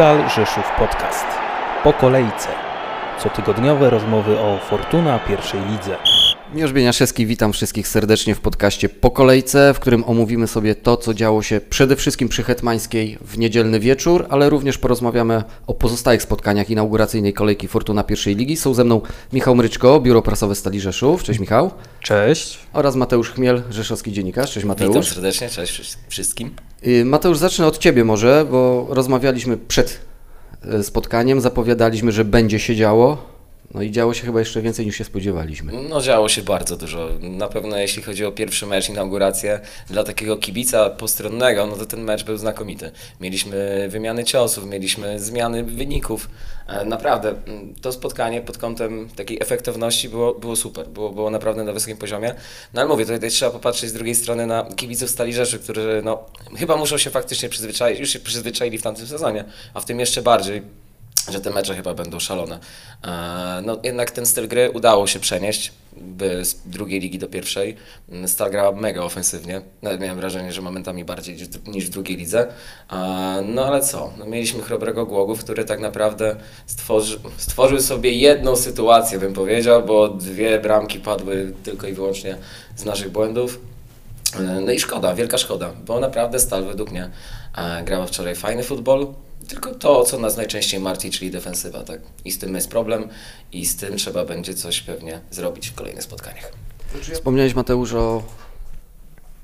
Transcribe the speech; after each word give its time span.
Stal 0.00 0.28
Rzeszów 0.28 0.64
Podcast. 0.78 1.24
Po 1.84 1.92
kolejce. 1.92 2.48
Cotygodniowe 3.22 3.90
rozmowy 3.90 4.38
o 4.38 4.58
Fortuna 4.58 5.18
pierwszej 5.18 5.60
lidze. 5.60 5.96
Miłosz 6.54 6.72
Bieniaszewski, 6.72 7.26
witam 7.26 7.52
wszystkich 7.52 7.88
serdecznie 7.88 8.34
w 8.34 8.40
podcaście 8.40 8.88
Po 8.88 9.10
Kolejce, 9.10 9.74
w 9.74 9.80
którym 9.80 10.04
omówimy 10.04 10.46
sobie 10.46 10.74
to, 10.74 10.96
co 10.96 11.14
działo 11.14 11.42
się 11.42 11.60
przede 11.70 11.96
wszystkim 11.96 12.28
przy 12.28 12.42
Hetmańskiej 12.42 13.18
w 13.20 13.38
niedzielny 13.38 13.80
wieczór, 13.80 14.26
ale 14.30 14.50
również 14.50 14.78
porozmawiamy 14.78 15.42
o 15.66 15.74
pozostałych 15.74 16.22
spotkaniach 16.22 16.70
inauguracyjnej 16.70 17.32
kolejki 17.32 17.68
Fortuna 17.68 18.04
pierwszej 18.04 18.36
ligi. 18.36 18.56
Są 18.56 18.74
ze 18.74 18.84
mną 18.84 19.00
Michał 19.32 19.54
Mryczko, 19.54 20.00
Biuro 20.00 20.22
Prasowe 20.22 20.54
Stali 20.54 20.80
Rzeszów. 20.80 21.22
Cześć 21.22 21.40
Michał. 21.40 21.70
Cześć. 22.02 22.58
Oraz 22.72 22.96
Mateusz 22.96 23.30
Chmiel, 23.30 23.62
Rzeszowski 23.70 24.12
Dziennikarz. 24.12 24.52
Cześć 24.52 24.66
Mateusz. 24.66 24.88
Witam 24.88 25.04
serdecznie, 25.04 25.48
cześć 25.48 25.96
wszystkim. 26.08 26.54
Y, 26.86 27.04
Mateusz, 27.04 27.38
zacznę 27.38 27.66
od 27.66 27.78
Ciebie 27.78 28.04
może, 28.04 28.46
bo 28.50 28.86
rozmawialiśmy 28.90 29.56
przed 29.56 30.00
y, 30.74 30.82
spotkaniem, 30.82 31.40
zapowiadaliśmy, 31.40 32.12
że 32.12 32.24
będzie 32.24 32.58
się 32.58 32.76
działo. 32.76 33.39
No 33.74 33.82
i 33.82 33.90
działo 33.90 34.14
się 34.14 34.26
chyba 34.26 34.38
jeszcze 34.38 34.62
więcej 34.62 34.86
niż 34.86 34.96
się 34.96 35.04
spodziewaliśmy. 35.04 35.72
No 35.88 36.00
działo 36.00 36.28
się 36.28 36.42
bardzo 36.42 36.76
dużo. 36.76 37.08
Na 37.20 37.48
pewno 37.48 37.76
jeśli 37.76 38.02
chodzi 38.02 38.24
o 38.24 38.32
pierwszy 38.32 38.66
mecz, 38.66 38.88
inaugurację, 38.88 39.60
dla 39.90 40.04
takiego 40.04 40.36
kibica 40.36 40.90
postronnego, 40.90 41.66
no 41.66 41.76
to 41.76 41.86
ten 41.86 42.00
mecz 42.00 42.24
był 42.24 42.36
znakomity. 42.36 42.90
Mieliśmy 43.20 43.88
wymiany 43.88 44.24
ciosów, 44.24 44.66
mieliśmy 44.66 45.20
zmiany 45.20 45.64
wyników. 45.64 46.28
E, 46.68 46.84
Naprawdę 46.84 47.34
mm, 47.46 47.74
to 47.74 47.92
spotkanie 47.92 48.40
pod 48.40 48.58
kątem 48.58 49.08
takiej 49.16 49.38
efektywności 49.40 50.08
było, 50.08 50.34
było 50.34 50.56
super, 50.56 50.88
było, 50.88 51.10
było 51.10 51.30
naprawdę 51.30 51.64
na 51.64 51.72
wysokim 51.72 51.96
poziomie. 51.96 52.34
No 52.74 52.80
ale 52.80 52.90
mówię, 52.90 53.06
tutaj 53.06 53.30
trzeba 53.30 53.50
popatrzeć 53.50 53.90
z 53.90 53.92
drugiej 53.92 54.14
strony 54.14 54.46
na 54.46 54.68
kibiców 54.76 55.10
Stali 55.10 55.32
Rzeszy, 55.32 55.58
którzy 55.58 56.02
no, 56.04 56.24
chyba 56.56 56.76
muszą 56.76 56.98
się 56.98 57.10
faktycznie 57.10 57.48
przyzwyczaić, 57.48 58.00
już 58.00 58.10
się 58.10 58.18
przyzwyczaili 58.18 58.78
w 58.78 58.82
tamtym 58.82 59.06
sezonie, 59.06 59.44
a 59.74 59.80
w 59.80 59.84
tym 59.84 60.00
jeszcze 60.00 60.22
bardziej 60.22 60.62
że 61.28 61.40
te 61.40 61.50
mecze 61.50 61.74
chyba 61.74 61.94
będą 61.94 62.20
szalone. 62.20 62.58
E, 63.04 63.62
No 63.64 63.78
jednak 63.84 64.10
ten 64.10 64.26
styl 64.26 64.48
gry 64.48 64.70
udało 64.70 65.06
się 65.06 65.20
przenieść 65.20 65.72
by 65.96 66.44
z 66.44 66.54
drugiej 66.66 67.00
ligi 67.00 67.18
do 67.18 67.28
pierwszej. 67.28 67.76
Stal 68.26 68.50
grała 68.50 68.72
mega 68.72 69.02
ofensywnie. 69.02 69.62
Nawet 69.82 70.00
miałem 70.00 70.16
wrażenie, 70.16 70.52
że 70.52 70.62
momentami 70.62 71.04
bardziej 71.04 71.36
niż- 71.36 71.48
niż 71.66 71.86
w 71.86 71.90
drugiej 71.90 72.16
lidze. 72.16 72.48
E, 72.92 73.42
No 73.46 73.64
ale 73.66 73.80
co? 73.82 74.12
No, 74.18 74.26
mieliśmy 74.26 74.62
chrobrego 74.62 75.06
Głogów, 75.06 75.44
który 75.44 75.64
tak 75.64 75.80
naprawdę 75.80 76.36
stworzy, 76.66 77.18
stworzył 77.36 77.80
sobie 77.80 78.10
jedną 78.12 78.56
sytuację, 78.56 79.18
bym 79.18 79.32
powiedział, 79.32 79.82
bo 79.86 80.08
dwie 80.08 80.58
bramki 80.58 81.00
padły 81.00 81.52
tylko 81.64 81.86
i 81.86 81.92
wyłącznie 81.92 82.36
z 82.76 82.84
naszych 82.84 83.10
błędów. 83.10 83.60
No 84.60 84.72
i 84.72 84.80
szkoda, 84.80 85.14
wielka 85.14 85.38
szkoda, 85.38 85.72
bo 85.86 86.00
naprawdę 86.00 86.38
Stal 86.40 86.64
według 86.64 86.90
mnie 86.90 87.10
e, 87.56 87.84
grała 87.84 88.06
wczoraj 88.06 88.34
fajny 88.34 88.62
futbol, 88.62 89.06
tylko 89.48 89.74
to, 89.74 90.04
co 90.04 90.18
nas 90.18 90.36
najczęściej 90.36 90.80
martwi, 90.80 91.10
czyli 91.10 91.30
defensywa, 91.30 91.82
tak? 91.82 92.00
I 92.24 92.32
z 92.32 92.38
tym 92.38 92.54
jest 92.54 92.68
problem 92.68 93.08
i 93.52 93.66
z 93.66 93.76
tym 93.76 93.96
trzeba 93.96 94.24
będzie 94.24 94.54
coś 94.54 94.80
pewnie 94.80 95.20
zrobić 95.30 95.68
w 95.68 95.74
kolejnych 95.74 96.02
spotkaniach. 96.02 96.52
Wspomniałeś 97.12 97.54
Mateusz 97.54 97.92
o 97.94 98.22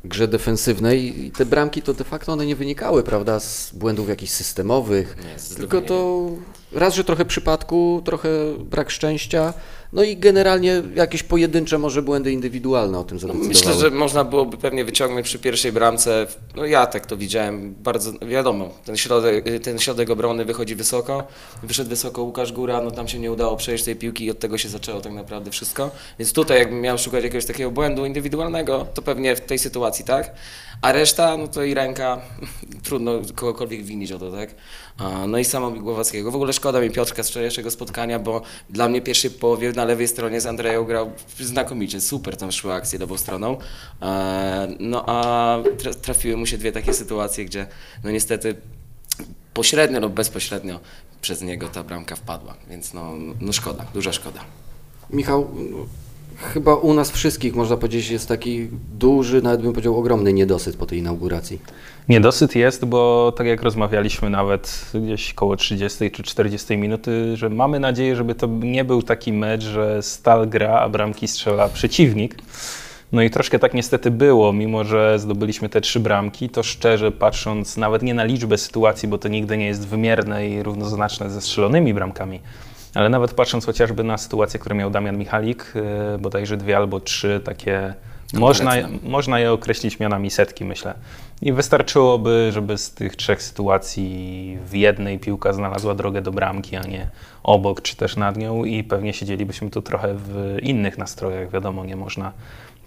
grze 0.05 0.29
defensywnej 0.29 1.25
i 1.27 1.31
te 1.31 1.47
bramki 1.47 1.83
to 1.83 1.95
de 1.95 2.05
facto 2.05 2.33
one 2.33 2.47
nie 2.47 2.57
wynikały, 2.57 3.03
prawda, 3.03 3.41
z 3.41 3.70
błędów 3.75 4.09
jakichś 4.09 4.33
systemowych, 4.33 5.17
Nie, 5.25 5.57
tylko 5.57 5.81
to 5.81 6.29
raz, 6.73 6.95
że 6.95 7.05
trochę 7.05 7.25
przypadku, 7.25 8.03
trochę 8.05 8.29
brak 8.59 8.91
szczęścia, 8.91 9.55
no 9.92 10.03
i 10.03 10.17
generalnie 10.17 10.83
jakieś 10.95 11.23
pojedyncze 11.23 11.79
może 11.79 12.03
błędy 12.03 12.33
indywidualne 12.33 12.98
o 12.98 13.05
tym 13.05 13.19
zadecydowały. 13.19 13.48
Myślę, 13.48 13.75
że 13.75 13.91
można 13.91 14.25
byłoby 14.25 14.56
pewnie 14.56 14.84
wyciągnąć 14.84 15.27
przy 15.27 15.39
pierwszej 15.39 15.73
bramce. 15.73 16.27
No 16.56 16.65
ja 16.67 16.87
tak 16.87 17.06
to 17.06 17.17
widziałem, 17.17 17.75
bardzo 17.75 18.12
wiadomo, 18.27 18.69
ten 18.84 18.97
środek, 18.97 19.45
ten 19.62 19.79
środek 19.79 20.11
obrony 20.11 20.45
wychodzi 20.45 20.75
wysoko, 20.75 21.25
wyszedł 21.62 21.91
wysoko 21.91 22.23
Łukasz 22.23 22.53
Góra, 22.53 22.81
no 22.81 22.91
tam 22.91 23.09
się 23.09 23.19
nie 23.19 23.33
udało 23.33 23.57
przejść 23.57 23.85
tej 23.85 23.96
piłki 23.96 24.25
i 24.25 24.30
od 24.30 24.39
tego 24.39 24.58
się 24.58 24.69
zaczęło 24.69 25.01
tak 25.01 25.13
naprawdę 25.13 25.51
wszystko. 25.51 25.91
Więc 26.19 26.33
tutaj 26.33 26.58
jakbym 26.58 26.80
miał 26.80 26.98
szukać 26.98 27.25
jakiegoś 27.25 27.46
takiego 27.46 27.70
błędu 27.70 28.07
indywidualnego, 28.07 28.86
to 28.95 29.02
pewnie 29.02 29.36
w 29.36 29.41
tej 29.41 29.58
sytuacji 29.58 30.05
tak. 30.05 30.35
A 30.83 30.92
reszta, 30.92 31.36
no 31.36 31.48
to 31.48 31.63
i 31.63 31.75
ręka, 31.75 32.20
trudno 32.86 33.13
kogokolwiek 33.35 33.83
winić 33.85 34.13
o 34.13 34.19
to, 34.19 34.30
tak? 34.33 34.55
No 35.29 35.39
i 35.39 35.45
samo 35.45 35.70
Głowackiego. 35.70 36.30
W 36.30 36.35
ogóle 36.35 36.52
szkoda 36.52 36.80
mi 36.80 36.91
Piotrka 36.91 37.23
z 37.23 37.29
wczorajszego 37.30 37.70
spotkania, 37.70 38.19
bo 38.19 38.42
dla 38.70 38.89
mnie 38.89 39.01
w 39.01 39.05
pierwszej 39.05 39.30
połowie 39.30 39.73
na 39.73 39.85
lewej 39.85 40.08
stronie 40.08 40.41
z 40.41 40.47
Andreją 40.47 40.85
grał 40.85 41.11
znakomicie, 41.41 42.01
super 42.01 42.36
tam 42.36 42.52
szły 42.52 42.73
akcje 42.73 42.98
lewą 42.98 43.17
stroną. 43.19 43.57
E, 44.02 44.69
No 44.80 45.05
a 45.07 45.58
tra- 45.79 45.95
trafiły 45.95 46.36
mu 46.36 46.46
się 46.46 46.58
dwie 46.58 46.73
takie 46.73 46.95
sytuacje, 46.95 47.45
gdzie 47.45 47.67
no 48.05 48.11
niestety 48.11 48.55
pośrednio 49.55 50.01
lub 50.01 50.13
bezpośrednio 50.13 50.80
przez 51.20 51.42
niego 51.42 51.69
ta 51.69 51.83
bramka 51.85 52.17
wpadła, 52.17 52.55
więc 52.70 52.95
no, 52.95 53.13
no 53.41 53.52
szkoda, 53.52 53.85
duża 53.95 54.13
szkoda. 54.13 54.41
Michał, 55.11 55.48
chyba 56.36 56.74
u 56.74 56.95
nas 56.95 57.11
wszystkich 57.11 57.55
można 57.55 57.77
powiedzieć 57.77 58.11
jest 58.11 58.29
taki 58.29 58.69
duży, 58.98 59.42
nawet 59.42 59.63
bym 59.63 59.73
powiedział 59.73 59.98
ogromny 59.98 60.33
niedosyt 60.33 60.77
po 60.77 60.86
tej 60.86 60.98
inauguracji. 60.98 61.61
Niedosyt 62.08 62.55
jest, 62.55 62.85
bo 62.85 63.33
tak 63.36 63.47
jak 63.47 63.63
rozmawialiśmy 63.63 64.30
nawet 64.30 64.92
gdzieś 64.95 65.35
koło 65.35 65.57
30 65.57 66.11
czy 66.11 66.23
40 66.23 66.77
minuty, 66.77 67.36
że 67.36 67.51
mamy 67.51 67.80
nadzieję, 67.80 68.17
żeby 68.17 68.35
to 68.35 68.46
nie 68.46 68.85
był 68.85 69.02
taki 69.02 69.33
mecz, 69.33 69.63
że 69.63 70.02
Stal 70.02 70.48
gra, 70.48 70.80
a 70.80 70.89
bramki 70.89 71.29
strzela 71.29 71.69
przeciwnik. 71.69 72.35
No 73.13 73.23
i 73.23 73.30
troszkę 73.30 73.58
tak 73.58 73.75
niestety 73.75 74.11
było, 74.11 74.52
mimo 74.52 74.85
że 74.85 75.19
zdobyliśmy 75.19 75.69
te 75.69 75.80
trzy 75.80 76.01
bramki, 76.01 76.48
to 76.48 76.63
szczerze 76.63 77.13
patrząc 77.13 77.77
nawet 77.77 78.02
nie 78.02 78.14
na 78.14 78.25
liczbę 78.25 78.58
sytuacji, 78.58 79.08
bo 79.08 79.19
to 79.19 79.29
nigdy 79.29 79.57
nie 79.57 79.67
jest 79.67 79.89
wymierne 79.89 80.48
i 80.48 80.63
równoznaczne 80.63 81.30
ze 81.30 81.41
strzelonymi 81.41 81.95
bramkami, 81.95 82.41
ale 82.96 83.08
nawet 83.08 83.34
patrząc 83.34 83.67
chociażby 83.67 84.05
na 84.05 84.18
sytuację, 84.18 84.61
którą 84.61 84.77
miał 84.77 84.90
Damian 84.90 85.18
Michalik, 85.18 85.73
yy, 85.74 86.18
bodajże 86.18 86.57
dwie 86.57 86.77
albo 86.77 87.01
trzy 87.01 87.40
takie, 87.45 87.95
można, 88.34 88.73
można 89.02 89.40
je 89.40 89.52
określić 89.52 90.01
mianami 90.01 90.30
setki, 90.30 90.64
myślę. 90.64 90.95
I 91.42 91.52
wystarczyłoby, 91.52 92.51
żeby 92.52 92.79
z 92.79 92.90
tych 92.90 93.17
trzech 93.17 93.42
sytuacji 93.42 94.58
w 94.67 94.74
jednej 94.74 95.18
piłka 95.18 95.52
znalazła 95.52 95.95
drogę 95.95 96.23
do 96.23 96.33
bramki, 96.33 96.77
a 96.77 96.83
nie 96.83 97.08
obok 97.42 97.83
czy 97.83 97.96
też 97.96 98.17
nad 98.17 98.36
nią 98.36 98.64
i 98.64 98.84
pewnie 98.84 99.13
siedzielibyśmy 99.13 99.70
tu 99.70 99.83
trochę 99.83 100.14
w 100.14 100.57
innych 100.63 100.98
nastrojach. 100.98 101.51
Wiadomo, 101.51 101.84
nie 101.84 101.96
można 101.96 102.33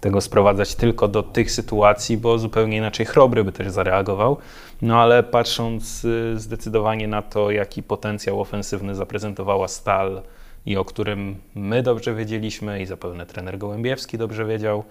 tego 0.00 0.20
sprowadzać 0.20 0.74
tylko 0.74 1.08
do 1.08 1.22
tych 1.22 1.50
sytuacji, 1.50 2.16
bo 2.16 2.38
zupełnie 2.38 2.76
inaczej 2.76 3.06
Chrobry 3.06 3.44
by 3.44 3.52
też 3.52 3.70
zareagował. 3.70 4.36
No 4.82 5.00
ale 5.02 5.22
patrząc 5.22 6.04
y, 6.04 6.34
zdecydowanie 6.38 7.08
na 7.08 7.22
to, 7.22 7.50
jaki 7.50 7.82
potencjał 7.82 8.40
ofensywny 8.40 8.94
zaprezentowała 8.94 9.68
Stal 9.68 10.22
i 10.66 10.76
o 10.76 10.84
którym 10.84 11.36
my 11.54 11.82
dobrze 11.82 12.14
wiedzieliśmy 12.14 12.82
i 12.82 12.86
zapewne 12.86 13.26
trener 13.26 13.58
Gołębiewski 13.58 14.18
dobrze 14.18 14.44
wiedział, 14.44 14.84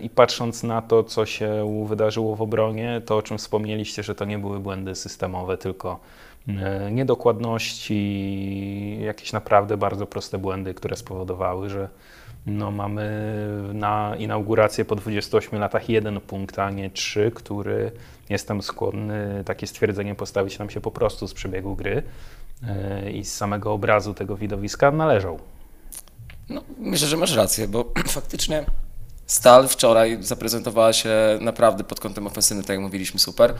i 0.00 0.10
patrząc 0.10 0.62
na 0.62 0.82
to, 0.82 1.04
co 1.04 1.26
się 1.26 1.84
wydarzyło 1.88 2.36
w 2.36 2.42
obronie, 2.42 3.02
to 3.06 3.16
o 3.16 3.22
czym 3.22 3.38
wspomnieliście, 3.38 4.02
że 4.02 4.14
to 4.14 4.24
nie 4.24 4.38
były 4.38 4.60
błędy 4.60 4.94
systemowe, 4.94 5.58
tylko 5.58 6.00
y, 6.48 6.52
niedokładności, 6.90 8.98
jakieś 9.00 9.32
naprawdę 9.32 9.76
bardzo 9.76 10.06
proste 10.06 10.38
błędy, 10.38 10.74
które 10.74 10.96
spowodowały, 10.96 11.70
że 11.70 11.88
no, 12.46 12.70
mamy 12.70 13.34
na 13.72 14.16
inaugurację 14.18 14.84
po 14.84 14.96
28 14.96 15.58
latach 15.58 15.88
jeden 15.88 16.20
punkt, 16.20 16.58
a 16.58 16.70
nie 16.70 16.90
trzy, 16.90 17.32
który 17.34 17.92
jestem 18.28 18.62
skłonny 18.62 19.42
takie 19.46 19.66
stwierdzenie 19.66 20.14
postawić 20.14 20.58
nam 20.58 20.70
się 20.70 20.80
po 20.80 20.90
prostu 20.90 21.28
z 21.28 21.34
przebiegu 21.34 21.76
gry 21.76 22.02
y, 23.06 23.12
i 23.12 23.24
z 23.24 23.34
samego 23.34 23.72
obrazu 23.72 24.14
tego 24.14 24.36
widowiska 24.36 24.90
należał. 24.90 25.38
No, 26.48 26.62
myślę, 26.78 27.08
że 27.08 27.16
masz 27.16 27.36
rację, 27.36 27.68
bo 27.68 27.84
faktycznie 28.08 28.64
Stal 29.26 29.68
wczoraj 29.68 30.18
zaprezentowała 30.20 30.92
się 30.92 31.14
naprawdę 31.40 31.84
pod 31.84 32.00
kątem 32.00 32.26
ofensywnym, 32.26 32.64
tak 32.64 32.74
jak 32.74 32.80
mówiliśmy, 32.80 33.20
super. 33.20 33.54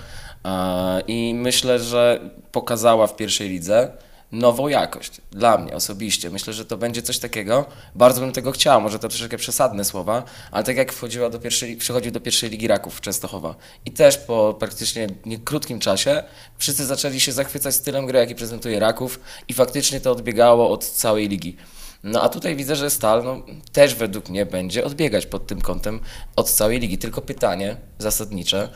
E, 0.45 1.01
I 1.01 1.35
myślę, 1.35 1.79
że 1.79 2.31
pokazała 2.53 3.07
w 3.07 3.17
pierwszej 3.17 3.49
lidze 3.49 3.91
nową 4.33 4.69
jakość. 4.69 5.21
Dla 5.31 5.59
mnie 5.59 5.75
osobiście. 5.75 6.31
Myślę, 6.31 6.53
że 6.53 6.65
to 6.65 6.77
będzie 6.77 7.03
coś 7.03 7.19
takiego. 7.19 7.65
Bardzo 7.95 8.21
bym 8.21 8.33
tego 8.33 8.53
chciał, 8.53 8.81
może 8.81 8.99
to 8.99 9.09
troszeczkę 9.09 9.37
przesadne 9.37 9.85
słowa, 9.85 10.23
ale 10.51 10.65
tak 10.65 10.77
jak 10.77 10.93
wchodziła 10.93 11.31
do 11.31 11.39
pierwszej, 11.39 11.77
przychodził 11.77 12.13
do 12.13 12.21
pierwszej 12.21 12.51
ligi 12.51 12.69
Raków 12.69 13.01
Częstochowa 13.01 13.55
i 13.87 13.91
też 13.91 14.19
po 14.19 14.55
praktycznie 14.59 15.07
nie 15.27 15.39
krótkim 15.39 15.79
czasie 15.79 16.23
wszyscy 16.59 16.87
zaczęli 16.87 17.21
się 17.21 17.33
zachwycać 17.33 17.75
stylem 17.75 18.07
gry, 18.07 18.19
jaki 18.19 18.35
prezentuje 18.35 18.81
Raków 18.81 19.21
i 19.49 19.55
faktycznie 19.55 20.01
to 20.01 20.13
odbiegało 20.13 20.71
od 20.71 20.85
całej 20.85 21.29
ligi. 21.29 21.57
No 22.05 22.23
a 22.23 22.29
tutaj 22.29 22.57
widzę, 22.57 22.77
że 22.77 22.91
Stal 22.91 23.25
no, 23.25 23.43
też 23.73 23.95
według 23.95 24.29
mnie 24.29 24.47
będzie 24.47 24.85
odbiegać 24.85 25.27
pod 25.27 25.47
tym 25.47 25.61
kątem 25.61 26.01
od 26.37 26.51
całej 26.51 26.81
ligi. 26.81 26.99
Tylko 26.99 27.21
pytanie 27.21 27.77
zasadnicze, 27.99 28.69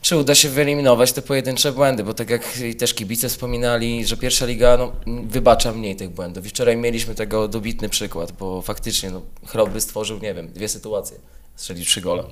czy 0.00 0.16
uda 0.16 0.34
się 0.34 0.48
wyeliminować 0.48 1.12
te 1.12 1.22
pojedyncze 1.22 1.72
błędy, 1.72 2.04
bo 2.04 2.14
tak 2.14 2.30
jak 2.30 2.58
też 2.78 2.94
kibice 2.94 3.28
wspominali, 3.28 4.06
że 4.06 4.16
pierwsza 4.16 4.46
liga 4.46 4.76
no, 4.76 4.92
wybacza 5.06 5.72
mniej 5.72 5.96
tych 5.96 6.10
błędów. 6.10 6.46
I 6.46 6.48
wczoraj 6.48 6.76
mieliśmy 6.76 7.14
tego 7.14 7.48
dobitny 7.48 7.88
przykład, 7.88 8.32
bo 8.32 8.62
faktycznie 8.62 9.10
no, 9.10 9.22
Chrobry 9.46 9.80
stworzył, 9.80 10.18
nie 10.18 10.34
wiem, 10.34 10.48
dwie 10.48 10.68
sytuacje, 10.68 11.16
strzelił 11.56 11.84
trzy 11.84 12.00
gole. 12.00 12.24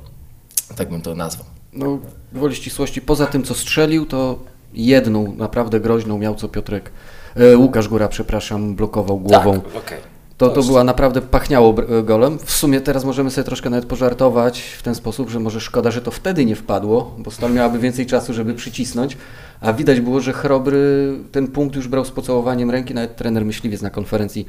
Tak 0.77 0.91
bym 0.91 1.03
to 1.03 1.15
nazwał. 1.15 1.47
No, 1.73 1.99
gwoli 2.33 2.57
ścisłości, 2.57 3.01
poza 3.01 3.27
tym 3.27 3.43
co 3.43 3.55
strzelił, 3.55 4.07
to 4.07 4.39
jedną 4.75 5.35
naprawdę 5.37 5.81
groźną 5.81 6.19
miał, 6.19 6.35
co 6.35 6.49
Piotrek, 6.49 6.91
e, 7.37 7.57
Łukasz 7.57 7.89
Góra, 7.89 8.09
przepraszam, 8.09 8.75
blokował 8.75 9.19
głową. 9.21 9.61
Tak, 9.61 9.77
okej. 9.77 10.10
To, 10.41 10.51
To 10.51 10.63
była 10.63 10.85
naprawdę 10.85 11.23
pachniało 11.23 11.73
br- 11.73 12.05
golem. 12.05 12.39
W 12.39 12.51
sumie 12.51 12.81
teraz 12.81 13.05
możemy 13.05 13.31
sobie 13.31 13.45
troszkę 13.45 13.71
nawet 13.71 13.87
pożartować 13.87 14.61
w 14.61 14.83
ten 14.83 14.95
sposób, 14.95 15.31
że 15.31 15.41
może 15.41 15.61
szkoda, 15.61 15.91
że 15.91 16.03
to 16.03 16.11
wtedy 16.11 16.45
nie 16.45 16.57
wpadło, 16.57 17.15
bo 17.19 17.31
Stal 17.31 17.53
miałaby 17.53 17.79
więcej 17.79 18.07
czasu, 18.07 18.35
żeby 18.35 18.55
przycisnąć, 18.55 19.17
a 19.61 19.73
widać 19.73 20.01
było, 20.01 20.21
że 20.21 20.33
Chrobry 20.33 21.13
ten 21.33 21.49
punkt 21.49 21.77
już 21.77 21.89
brał 21.89 22.05
z 22.05 22.11
pocałowaniem 22.11 22.71
ręki. 22.71 22.95
Nawet 22.95 23.17
trener 23.17 23.45
Myśliwiec 23.45 23.83
na 23.83 23.91
konferencji 23.91 24.47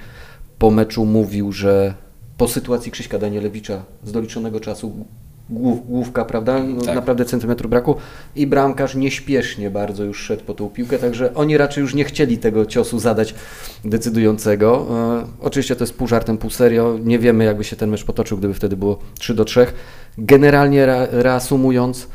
po 0.59 0.71
meczu 0.71 1.05
mówił, 1.05 1.51
że 1.51 1.93
po 2.37 2.47
sytuacji 2.47 2.91
Krzyśka 2.91 3.19
Danielewicza 3.19 3.83
z 4.03 4.11
doliczonego 4.11 4.59
czasu 4.59 5.05
głów, 5.51 5.87
główka, 5.87 6.25
prawda? 6.25 6.63
No, 6.63 6.81
Tak. 6.81 6.95
Naprawdę 6.95 7.25
centymetru 7.25 7.69
braku 7.69 7.95
i 8.35 8.47
bramkarz 8.47 8.95
nieśpiesznie 8.95 9.69
bardzo 9.69 10.03
już 10.03 10.23
szedł 10.23 10.43
po 10.43 10.53
tą 10.53 10.69
piłkę, 10.69 10.97
także 10.97 11.33
oni 11.33 11.57
raczej 11.57 11.81
już 11.81 11.93
nie 11.93 12.03
chcieli 12.03 12.37
tego 12.37 12.65
ciosu 12.65 12.99
zadać 12.99 13.35
decydującego. 13.85 14.87
E, 15.41 15.45
oczywiście 15.45 15.75
to 15.75 15.83
jest 15.83 15.93
pół 15.93 16.07
żartem, 16.07 16.37
pół 16.37 16.49
serio. 16.49 16.97
Nie 17.03 17.19
wiemy, 17.19 17.43
jakby 17.43 17.63
się 17.63 17.75
ten 17.75 17.89
mecz 17.89 18.03
potoczył, 18.05 18.37
gdyby 18.37 18.53
wtedy 18.53 18.77
było 18.77 18.99
3 19.19 19.33
do 19.33 19.45
3. 19.45 19.67
Generalnie 20.17 20.83
re, 20.83 21.07
reasumując, 21.11 22.07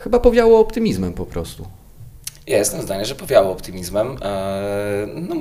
chyba 0.00 0.20
powiało 0.20 0.60
optymizmem 0.60 1.12
po 1.12 1.26
prostu. 1.26 1.66
Ja 2.46 2.58
jestem 2.58 2.82
zdania, 2.82 3.04
że 3.04 3.14
powiało 3.14 3.52
optymizmem. 3.52 4.06
Eee, 4.08 4.16
No, 5.28 5.34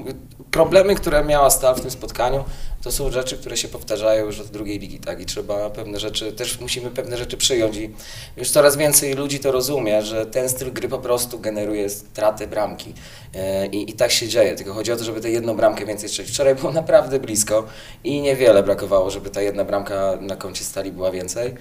problemy, 0.51 0.95
które 0.95 1.25
miała 1.25 1.49
Stal 1.49 1.75
w 1.75 1.81
tym 1.81 1.91
spotkaniu, 1.91 2.43
to 2.83 2.91
są 2.91 3.11
rzeczy, 3.11 3.37
które 3.37 3.57
się 3.57 3.67
powtarzają 3.67 4.25
już 4.25 4.39
od 4.39 4.47
drugiej 4.47 4.79
ligi, 4.79 4.99
tak? 4.99 5.21
I 5.21 5.25
trzeba 5.25 5.69
pewne 5.69 5.99
rzeczy, 5.99 6.31
też 6.31 6.59
musimy 6.59 6.91
pewne 6.91 7.17
rzeczy 7.17 7.37
przyjąć 7.37 7.77
i 7.77 7.89
już 8.37 8.49
coraz 8.49 8.77
więcej 8.77 9.13
ludzi 9.13 9.39
to 9.39 9.51
rozumie, 9.51 10.01
że 10.01 10.25
ten 10.25 10.49
styl 10.49 10.73
gry 10.73 10.89
po 10.89 10.97
prostu 10.99 11.39
generuje 11.39 11.89
straty 11.89 12.47
bramki. 12.47 12.93
Eee, 13.35 13.75
I, 13.75 13.89
I 13.89 13.93
tak 13.93 14.11
się 14.11 14.27
dzieje, 14.27 14.55
tylko 14.55 14.73
chodzi 14.73 14.91
o 14.91 14.95
to, 14.97 15.03
żeby 15.03 15.21
tę 15.21 15.29
jedną 15.29 15.55
bramkę 15.55 15.85
więcej 15.85 16.09
strzelić. 16.09 16.31
Wczoraj 16.31 16.55
było 16.55 16.71
naprawdę 16.71 17.19
blisko 17.19 17.63
i 18.03 18.21
niewiele 18.21 18.63
brakowało, 18.63 19.09
żeby 19.09 19.29
ta 19.29 19.41
jedna 19.41 19.65
bramka 19.65 20.17
na 20.21 20.35
koncie 20.35 20.63
Stali 20.63 20.91
była 20.91 21.11
więcej. 21.11 21.53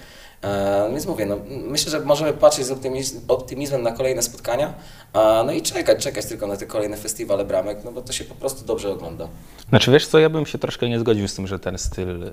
E, 0.44 0.88
Więc 0.90 1.06
mówię, 1.06 1.26
no, 1.26 1.36
myślę, 1.48 1.90
że 1.90 2.00
możemy 2.00 2.32
patrzeć 2.32 2.66
z 2.66 2.70
optymiz- 2.70 3.16
optymizmem 3.28 3.82
na 3.82 3.92
kolejne 3.92 4.22
spotkania, 4.22 4.74
a, 5.12 5.42
no 5.46 5.52
i 5.52 5.62
czekać, 5.62 6.02
czekać 6.02 6.26
tylko 6.26 6.46
na 6.46 6.56
te 6.56 6.66
kolejne 6.66 6.96
festiwale 6.96 7.44
bramek, 7.44 7.78
no 7.84 7.92
bo 7.92 8.02
to 8.02 8.12
się 8.12 8.24
po 8.24 8.34
prostu 8.34 8.64
dobrze 8.64 8.90
ogląda. 8.92 9.28
Znaczy 9.68 9.90
wiesz 9.92 10.06
co, 10.06 10.18
ja 10.18 10.30
bym 10.30 10.46
się 10.46 10.58
troszkę 10.58 10.88
nie 10.88 10.98
zgodził 10.98 11.07
z 11.28 11.34
tym, 11.34 11.46
że 11.46 11.58
ten 11.58 11.78
styl 11.78 12.20
yy, 12.20 12.30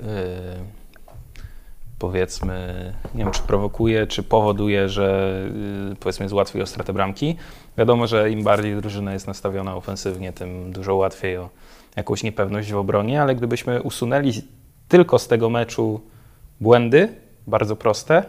powiedzmy, 2.00 2.94
nie 3.16 3.24
wiem 3.24 3.34
czy 3.34 3.42
prowokuje, 3.42 4.08
czy 4.08 4.24
powoduje, 4.24 4.90
że 4.90 5.40
yy, 5.90 5.96
powiedzmy 5.96 6.24
jest 6.24 6.34
łatwiej 6.34 6.62
o 6.62 6.66
stratę 6.66 6.94
bramki. 6.94 7.36
Wiadomo, 7.78 8.08
że 8.08 8.32
im 8.32 8.44
bardziej 8.44 8.76
drużyna 8.76 9.14
jest 9.14 9.28
nastawiona 9.28 9.76
ofensywnie, 9.76 10.34
tym 10.34 10.72
dużo 10.72 10.96
łatwiej 10.96 11.38
o 11.38 11.50
jakąś 11.96 12.24
niepewność 12.24 12.72
w 12.72 12.78
obronie, 12.78 13.22
ale 13.22 13.36
gdybyśmy 13.36 13.82
usunęli 13.82 14.34
tylko 14.88 15.20
z 15.20 15.28
tego 15.28 15.50
meczu 15.50 16.02
błędy, 16.62 17.10
bardzo 17.48 17.76
proste, 17.76 18.24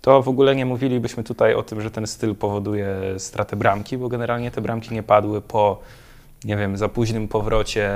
to 0.00 0.22
w 0.22 0.28
ogóle 0.28 0.56
nie 0.56 0.66
mówilibyśmy 0.66 1.24
tutaj 1.24 1.54
o 1.54 1.62
tym, 1.62 1.80
że 1.80 1.90
ten 1.90 2.06
styl 2.06 2.34
powoduje 2.34 2.96
stratę 3.18 3.56
bramki, 3.56 3.98
bo 3.98 4.08
generalnie 4.08 4.50
te 4.50 4.60
bramki 4.60 4.94
nie 4.94 5.02
padły 5.02 5.40
po, 5.40 5.78
nie 6.44 6.56
wiem, 6.56 6.76
za 6.76 6.88
późnym 6.88 7.28
powrocie 7.28 7.90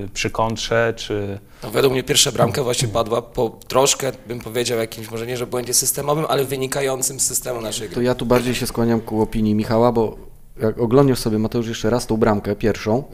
yy, 0.00 0.08
przy 0.14 0.30
kontrze, 0.30 0.94
czy 0.96 1.38
No, 1.62 1.70
według 1.70 1.92
mnie 1.92 2.02
pierwsza 2.02 2.32
bramka 2.32 2.62
właśnie 2.62 2.88
padła 2.88 3.22
po 3.22 3.58
troszkę, 3.68 4.12
bym 4.26 4.40
powiedział, 4.40 4.78
jakimś, 4.78 5.10
może 5.10 5.26
nie, 5.26 5.36
że 5.36 5.46
błędzie 5.46 5.74
systemowym, 5.74 6.24
ale 6.28 6.44
wynikającym 6.44 7.20
z 7.20 7.26
systemu 7.26 7.60
naszej 7.60 7.88
To 7.88 7.94
gry. 7.94 8.04
ja 8.04 8.14
tu 8.14 8.26
bardziej 8.26 8.54
się 8.54 8.66
skłaniam 8.66 9.00
ku 9.00 9.22
opinii 9.22 9.54
Michała, 9.54 9.92
bo 9.92 10.16
jak 10.62 10.80
oglądasz 10.80 11.18
sobie 11.18 11.38
Mateusz 11.38 11.68
jeszcze 11.68 11.90
raz 11.90 12.06
tą 12.06 12.16
bramkę 12.16 12.56
pierwszą, 12.56 13.04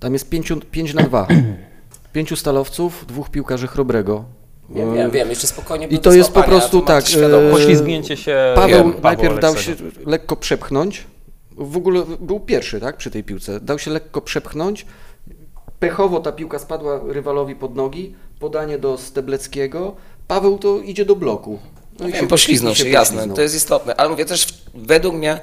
tam 0.00 0.12
jest 0.12 0.28
5 0.70 0.94
na 0.94 1.02
2. 1.02 1.26
Pięciu 2.12 2.36
stalowców, 2.36 3.04
dwóch 3.06 3.30
piłkarzy 3.30 3.66
Chrobrego. 3.66 4.24
Wiem, 4.70 4.94
wiem, 4.94 5.10
wiem, 5.10 5.30
jeszcze 5.30 5.46
spokojnie 5.46 5.86
I 5.86 5.98
to 5.98 6.12
jest 6.12 6.32
po 6.32 6.42
prostu 6.42 6.80
to 6.80 6.86
tak, 6.86 7.04
e, 7.04 7.50
poślizgnięcie 7.50 8.16
się. 8.16 8.52
Paweł 8.54 8.92
wiem, 8.92 9.02
najpierw 9.02 9.40
dał 9.40 9.56
się 9.56 9.74
lekko 10.06 10.36
przepchnąć. 10.36 11.06
W 11.56 11.76
ogóle 11.76 12.04
był 12.20 12.40
pierwszy, 12.40 12.80
tak, 12.80 12.96
przy 12.96 13.10
tej 13.10 13.24
piłce. 13.24 13.60
Dał 13.60 13.78
się 13.78 13.90
lekko 13.90 14.20
przepchnąć. 14.20 14.86
Pechowo 15.78 16.20
ta 16.20 16.32
piłka 16.32 16.58
spadła 16.58 17.00
rywalowi 17.06 17.54
pod 17.56 17.76
nogi. 17.76 18.14
Podanie 18.38 18.78
do 18.78 18.98
Stebleckiego. 18.98 19.96
Paweł 20.28 20.58
to 20.58 20.78
idzie 20.78 21.04
do 21.04 21.16
bloku. 21.16 21.58
No 21.98 22.08
i 22.08 22.12
wiem, 22.12 22.28
pośliznął 22.28 22.74
się, 22.74 22.88
jasne, 22.88 23.34
to 23.34 23.42
jest 23.42 23.54
istotne, 23.54 23.96
ale 23.96 24.08
mówię 24.08 24.24
też, 24.24 24.46
według 24.74 25.14
mnie 25.14 25.40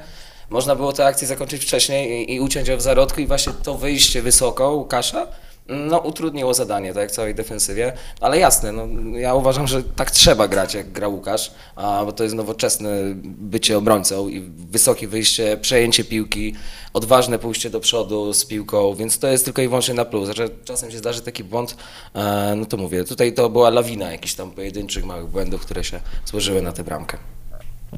można 0.49 0.75
było 0.75 0.93
tę 0.93 1.05
akcję 1.05 1.27
zakończyć 1.27 1.63
wcześniej 1.63 2.31
i, 2.31 2.35
i 2.35 2.39
uciąć 2.39 2.67
ją 2.67 2.77
w 2.77 2.81
zarodku 2.81 3.21
i 3.21 3.27
właśnie 3.27 3.53
to 3.63 3.77
wyjście 3.77 4.21
wysoko 4.21 4.71
Łukasza 4.71 5.27
no, 5.69 5.99
utrudniło 5.99 6.53
zadanie, 6.53 6.93
tak 6.93 7.11
całej 7.11 7.35
defensywie, 7.35 7.93
ale 8.21 8.39
jasne, 8.39 8.71
no, 8.71 8.87
ja 9.17 9.35
uważam, 9.35 9.67
że 9.67 9.83
tak 9.83 10.11
trzeba 10.11 10.47
grać, 10.47 10.73
jak 10.73 10.91
gra 10.91 11.07
Łukasz, 11.07 11.51
a, 11.75 12.05
bo 12.05 12.11
to 12.11 12.23
jest 12.23 12.35
nowoczesne 12.35 12.89
bycie 13.23 13.77
obrońcą 13.77 14.27
i 14.27 14.41
wysokie 14.71 15.07
wyjście, 15.07 15.57
przejęcie 15.57 16.03
piłki, 16.03 16.53
odważne 16.93 17.39
pójście 17.39 17.69
do 17.69 17.79
przodu 17.79 18.33
z 18.33 18.45
piłką, 18.45 18.95
więc 18.95 19.19
to 19.19 19.27
jest 19.27 19.45
tylko 19.45 19.61
i 19.61 19.67
wyłącznie 19.67 19.93
na 19.93 20.05
plus, 20.05 20.29
że 20.35 20.49
czasem 20.63 20.91
się 20.91 20.97
zdarzy 20.97 21.21
taki 21.21 21.43
błąd, 21.43 21.75
e, 22.15 22.53
no 22.57 22.65
to 22.65 22.77
mówię, 22.77 23.03
tutaj 23.03 23.33
to 23.33 23.49
była 23.49 23.69
lawina 23.69 24.11
jakichś 24.11 24.33
tam 24.33 24.51
pojedynczych 24.51 25.05
małych 25.05 25.27
błędów, 25.27 25.61
które 25.61 25.83
się 25.83 25.99
złożyły 26.25 26.61
na 26.61 26.71
tę 26.71 26.83
bramkę. 26.83 27.17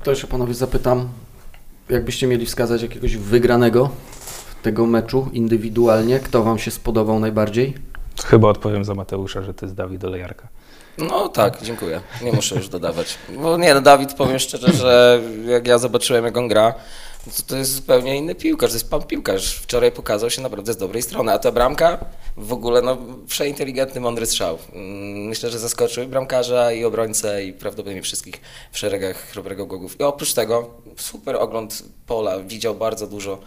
To 0.03 0.11
jeszcze 0.11 0.27
panowie 0.27 0.53
zapytam, 0.53 1.09
jakbyście 1.89 2.27
mieli 2.27 2.45
wskazać 2.45 2.81
jakiegoś 2.81 3.17
wygranego 3.17 3.89
tego 4.63 4.85
meczu 4.85 5.29
indywidualnie, 5.33 6.19
kto 6.19 6.43
wam 6.43 6.59
się 6.59 6.71
spodobał 6.71 7.19
najbardziej? 7.19 7.73
Chyba 8.25 8.49
odpowiem 8.49 8.85
za 8.85 8.93
Mateusza, 8.95 9.41
że 9.41 9.53
to 9.53 9.65
jest 9.65 9.75
Dawid 9.75 10.03
Olejarka. 10.03 10.47
No 10.97 11.29
tak, 11.29 11.61
dziękuję. 11.61 12.01
Nie 12.21 12.31
muszę 12.31 12.55
już 12.55 12.69
dodawać. 12.69 13.17
Bo 13.41 13.57
nie, 13.57 13.73
no 13.73 13.81
Dawid, 13.81 14.13
powiem 14.13 14.39
szczerze, 14.39 14.73
że 14.73 15.21
jak 15.45 15.67
ja 15.67 15.77
zobaczyłem, 15.77 16.25
jak 16.25 16.37
on 16.37 16.47
gra, 16.47 16.73
to, 17.25 17.43
to 17.47 17.55
jest 17.55 17.75
zupełnie 17.75 18.17
inny 18.17 18.35
piłkarz, 18.35 18.69
to 18.69 18.75
jest 18.75 18.89
pan 18.89 19.03
piłkarz. 19.03 19.59
Wczoraj 19.59 19.91
pokazał 19.91 20.29
się 20.29 20.41
naprawdę 20.41 20.73
z 20.73 20.77
dobrej 20.77 21.01
strony, 21.01 21.31
a 21.33 21.39
ta 21.39 21.51
bramka 21.51 22.05
w 22.37 22.53
ogóle, 22.53 22.81
no, 22.81 22.97
przeinteligentny, 23.27 24.01
mądry 24.01 24.25
strzał. 24.25 24.57
Mm, 24.73 25.27
Myślę, 25.27 25.49
że 25.49 25.59
zaskoczył 25.59 26.03
i 26.03 26.07
bramkarza, 26.07 26.71
i 26.71 26.85
obrońcę, 26.85 27.45
i 27.45 27.53
prawdopodobnie 27.53 28.01
wszystkich 28.01 28.41
w 28.71 28.77
szeregach 28.77 29.17
Chrobrego 29.17 29.65
Głogów. 29.65 29.99
I 29.99 30.03
oprócz 30.03 30.33
tego 30.33 30.69
super 30.97 31.35
ogląd 31.35 31.83
pola, 32.07 32.39
widział 32.39 32.75
bardzo 32.75 33.07
dużo. 33.07 33.37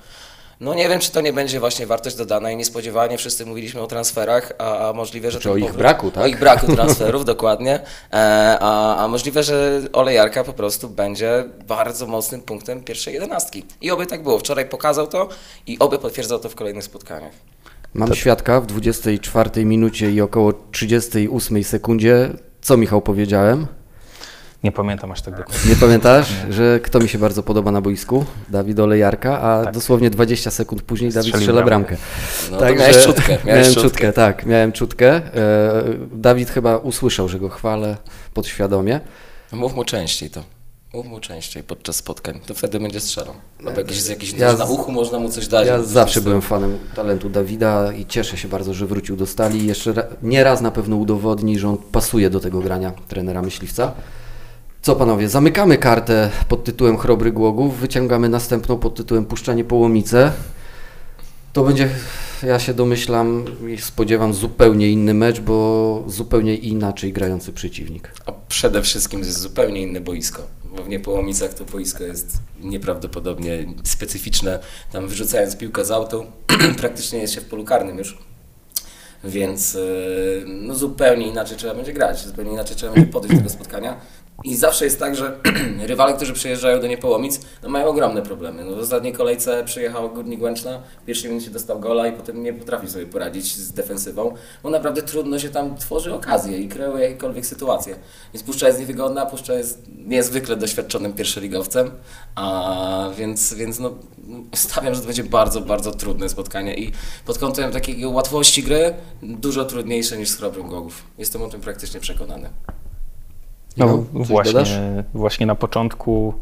No 0.60 0.74
nie 0.74 0.88
wiem, 0.88 1.00
czy 1.00 1.12
to 1.12 1.20
nie 1.20 1.32
będzie 1.32 1.60
właśnie 1.60 1.86
wartość 1.86 2.16
dodana 2.16 2.50
i 2.50 2.56
niespodziewanie 2.56 3.18
wszyscy 3.18 3.46
mówiliśmy 3.46 3.80
o 3.80 3.86
transferach, 3.86 4.52
a, 4.58 4.88
a 4.88 4.92
możliwe, 4.92 5.30
że 5.30 5.40
Czy 5.40 5.50
o 5.50 5.56
ich 5.56 5.64
powrót- 5.64 5.76
braku, 5.78 6.10
tak? 6.10 6.24
O 6.24 6.26
ich 6.26 6.38
braku 6.38 6.66
transferów, 6.74 7.24
dokładnie. 7.34 7.80
E, 8.12 8.58
a, 8.60 8.96
a 9.04 9.08
możliwe, 9.08 9.42
że 9.42 9.80
Olejarka 9.92 10.44
po 10.44 10.52
prostu 10.52 10.88
będzie 10.88 11.44
bardzo 11.68 12.06
mocnym 12.06 12.40
punktem 12.42 12.82
pierwszej 12.84 13.14
jedenastki. 13.14 13.64
I 13.80 13.90
oby 13.90 14.06
tak 14.06 14.22
było. 14.22 14.38
Wczoraj 14.38 14.68
pokazał 14.68 15.06
to 15.06 15.28
i 15.66 15.78
oby 15.78 15.98
potwierdzał 15.98 16.38
to 16.38 16.48
w 16.48 16.54
kolejnych 16.54 16.84
spotkaniach. 16.84 17.32
Mam 17.94 18.14
świadka 18.14 18.60
w 18.60 18.66
24 18.66 19.64
minucie 19.64 20.10
i 20.10 20.20
około 20.20 20.52
38 20.72 21.64
sekundzie. 21.64 22.30
Co 22.60 22.76
Michał 22.76 23.02
powiedziałem? 23.02 23.66
Nie 24.66 24.72
pamiętam 24.72 25.12
aż 25.12 25.22
tak 25.22 25.36
dokładnie. 25.36 25.70
Nie 25.70 25.76
pamiętasz, 25.76 26.28
że 26.50 26.80
kto 26.80 26.98
mi 27.00 27.08
się 27.08 27.18
bardzo 27.18 27.42
podoba 27.42 27.70
na 27.72 27.80
boisku? 27.80 28.24
Dawid 28.48 28.80
Olejarka, 28.80 29.40
a 29.40 29.72
dosłownie 29.72 30.10
20 30.10 30.50
sekund 30.50 30.82
później 30.82 31.10
Dawid 31.12 31.26
Strzelił 31.28 31.46
strzela 31.46 31.62
bramkę. 31.62 31.96
bramkę. 31.96 32.50
No 32.50 32.58
to 32.58 32.74
miałeś 32.74 33.04
czutkę, 33.04 33.28
miałeś 33.28 33.44
miałem 33.44 33.64
czutkę. 33.64 33.82
czutkę, 33.82 34.12
tak, 34.12 34.46
miałem 34.46 34.72
czutkę. 34.72 35.08
E, 35.14 35.22
Dawid 36.12 36.50
chyba 36.50 36.76
usłyszał, 36.76 37.28
że 37.28 37.38
go 37.38 37.48
chwalę 37.48 37.96
podświadomie. 38.34 39.00
Mów 39.52 39.74
mu 39.74 39.84
częściej 39.84 40.30
to. 40.30 40.42
Mów 40.94 41.06
mu 41.06 41.20
częściej 41.20 41.62
podczas 41.62 41.96
spotkań. 41.96 42.40
To 42.46 42.54
wtedy 42.54 42.80
będzie 42.80 43.00
strzelał. 43.00 43.34
Albo 43.66 43.80
jakiś, 43.80 44.00
z 44.02 44.08
jakiś 44.08 44.32
Ja 44.32 44.52
na 44.52 44.64
uchu 44.64 44.92
można 44.92 45.18
mu 45.18 45.28
coś 45.28 45.48
dać. 45.48 45.66
Ja 45.66 45.82
zawsze 45.82 46.20
byłem 46.20 46.42
fanem 46.42 46.78
talentu 46.96 47.28
Dawida 47.28 47.92
i 47.92 48.06
cieszę 48.06 48.36
się 48.36 48.48
bardzo, 48.48 48.74
że 48.74 48.86
wrócił 48.86 49.16
do 49.16 49.26
stali 49.26 49.60
i 49.62 49.66
jeszcze 49.66 50.06
nie 50.22 50.44
raz 50.44 50.60
na 50.60 50.70
pewno 50.70 50.96
udowodni, 50.96 51.58
że 51.58 51.68
on 51.68 51.76
pasuje 51.92 52.30
do 52.30 52.40
tego 52.40 52.60
grania 52.60 52.92
trenera 53.08 53.42
myśliwca. 53.42 53.92
Co 54.86 54.96
panowie, 54.96 55.28
zamykamy 55.28 55.78
kartę 55.78 56.30
pod 56.48 56.64
tytułem 56.64 56.98
Chrobry 56.98 57.32
Głogów, 57.32 57.78
wyciągamy 57.78 58.28
następną 58.28 58.78
pod 58.78 58.94
tytułem 58.94 59.24
Puszczanie 59.24 59.64
Połomice. 59.64 60.32
To 61.52 61.64
będzie, 61.64 61.88
ja 62.42 62.58
się 62.58 62.74
domyślam 62.74 63.44
i 63.68 63.78
spodziewam, 63.78 64.34
zupełnie 64.34 64.90
inny 64.90 65.14
mecz, 65.14 65.40
bo 65.40 66.04
zupełnie 66.06 66.54
inaczej 66.54 67.12
grający 67.12 67.52
przeciwnik. 67.52 68.12
A 68.26 68.32
przede 68.32 68.82
wszystkim 68.82 69.20
jest 69.20 69.40
zupełnie 69.40 69.82
inne 69.82 70.00
boisko. 70.00 70.42
Bo 70.76 70.82
w 70.82 70.88
Niepołomicach 70.88 71.54
to 71.54 71.64
boisko 71.64 72.04
jest 72.04 72.38
nieprawdopodobnie 72.60 73.66
specyficzne. 73.84 74.58
Tam 74.92 75.08
wyrzucając 75.08 75.56
piłkę 75.56 75.84
z 75.84 75.90
autu, 75.90 76.26
praktycznie 76.80 77.18
jest 77.18 77.34
się 77.34 77.40
w 77.40 77.44
polu 77.44 77.64
karnym 77.64 77.98
już. 77.98 78.18
Więc 79.24 79.74
yy, 79.74 80.44
no 80.46 80.74
zupełnie 80.74 81.26
inaczej 81.26 81.56
trzeba 81.56 81.74
będzie 81.74 81.92
grać, 81.92 82.26
zupełnie 82.26 82.52
inaczej 82.52 82.76
trzeba 82.76 82.92
będzie 82.92 83.12
podejść 83.12 83.34
do 83.34 83.40
tego 83.40 83.50
spotkania. 83.50 84.00
I 84.46 84.56
zawsze 84.56 84.84
jest 84.84 84.98
tak, 84.98 85.16
że 85.16 85.38
rywale, 85.86 86.14
którzy 86.14 86.32
przyjeżdżają 86.32 86.80
do 86.80 86.86
Niepołomic, 86.86 87.40
no 87.62 87.68
mają 87.68 87.86
ogromne 87.86 88.22
problemy. 88.22 88.64
No 88.64 88.76
w 88.76 88.78
ostatniej 88.78 89.12
kolejce 89.12 89.64
przyjechał 89.64 90.10
Górnik 90.10 90.42
Łęczna, 90.42 90.82
w 91.02 91.04
pierwszej 91.04 91.30
minucie 91.30 91.50
dostał 91.50 91.80
gola 91.80 92.06
i 92.06 92.12
potem 92.12 92.42
nie 92.42 92.52
potrafi 92.52 92.88
sobie 92.88 93.06
poradzić 93.06 93.56
z 93.56 93.72
defensywą, 93.72 94.34
bo 94.62 94.70
naprawdę 94.70 95.02
trudno 95.02 95.38
się 95.38 95.48
tam 95.48 95.76
tworzy 95.76 96.14
okazje 96.14 96.58
i 96.58 96.68
kreuje 96.68 97.04
jakiekolwiek 97.04 97.46
sytuacje. 97.46 97.96
Więc 98.34 98.46
Puszcza 98.46 98.66
jest 98.66 98.80
niewygodna, 98.80 99.26
Puszcza 99.26 99.54
jest 99.54 99.82
niezwykle 100.06 100.56
doświadczonym 100.56 101.12
pierwszoligowcem, 101.12 101.90
a 102.34 103.10
więc, 103.16 103.54
więc 103.54 103.78
no, 103.78 103.94
stawiam, 104.54 104.94
że 104.94 105.00
to 105.00 105.06
będzie 105.06 105.24
bardzo, 105.24 105.60
bardzo 105.60 105.92
trudne 105.92 106.28
spotkanie 106.28 106.74
i 106.74 106.92
pod 107.24 107.38
kątem 107.38 107.72
takiej 107.72 108.06
łatwości 108.06 108.62
gry 108.62 108.94
dużo 109.22 109.64
trudniejsze 109.64 110.18
niż 110.18 110.28
z 110.28 110.36
Chrobrym 110.36 110.68
Gogów. 110.68 111.04
Jestem 111.18 111.42
o 111.42 111.48
tym 111.48 111.60
praktycznie 111.60 112.00
przekonany. 112.00 112.50
No, 113.76 113.86
dodasz? 114.12 114.28
właśnie, 114.28 115.04
właśnie 115.14 115.46
na 115.46 115.54
początku 115.54 116.34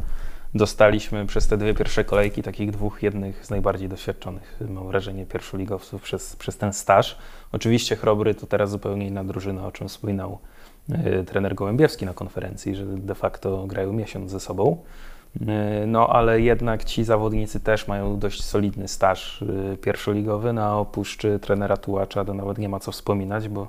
dostaliśmy 0.55 1.25
przez 1.25 1.47
te 1.47 1.57
dwie 1.57 1.73
pierwsze 1.73 2.03
kolejki 2.03 2.43
takich 2.43 2.71
dwóch, 2.71 3.03
jednych 3.03 3.45
z 3.45 3.49
najbardziej 3.49 3.89
doświadczonych, 3.89 4.59
mam 4.69 4.87
wrażenie, 4.87 5.25
pierwszoligowców 5.25 6.01
przez, 6.01 6.35
przez 6.35 6.57
ten 6.57 6.73
staż. 6.73 7.17
Oczywiście 7.51 7.95
Chrobry 7.95 8.35
to 8.35 8.47
teraz 8.47 8.69
zupełnie 8.69 9.07
inna 9.07 9.23
drużyna, 9.23 9.67
o 9.67 9.71
czym 9.71 9.87
wspominał 9.87 10.37
e, 10.91 11.23
trener 11.23 11.55
Gołębiewski 11.55 12.05
na 12.05 12.13
konferencji, 12.13 12.75
że 12.75 12.85
de 12.85 13.15
facto 13.15 13.67
grają 13.67 13.93
miesiąc 13.93 14.31
ze 14.31 14.39
sobą. 14.39 14.77
E, 15.47 15.85
No 15.87 16.07
ale 16.07 16.41
jednak 16.41 16.83
ci 16.83 17.03
zawodnicy 17.03 17.59
też 17.59 17.87
mają 17.87 18.19
dość 18.19 18.43
solidny 18.43 18.87
staż 18.87 19.41
e, 19.73 19.77
pierwszoligowy. 19.77 20.53
Na 20.53 20.77
opuszczy 20.77 21.39
trenera 21.39 21.77
Tułacza 21.77 22.25
to 22.25 22.33
nawet 22.33 22.57
nie 22.57 22.69
ma 22.69 22.79
co 22.79 22.91
wspominać, 22.91 23.49
bo 23.49 23.67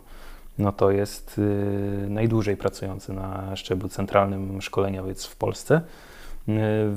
no 0.59 0.73
to 0.73 0.91
jest 0.91 1.39
y, 1.39 2.07
najdłużej 2.11 2.57
pracujący 2.57 3.13
na 3.13 3.57
szczeblu 3.57 3.89
centralnym 3.89 4.63
szkoleniowiec 4.63 5.27
w 5.27 5.37
Polsce. 5.37 5.81
Y, 6.49 6.53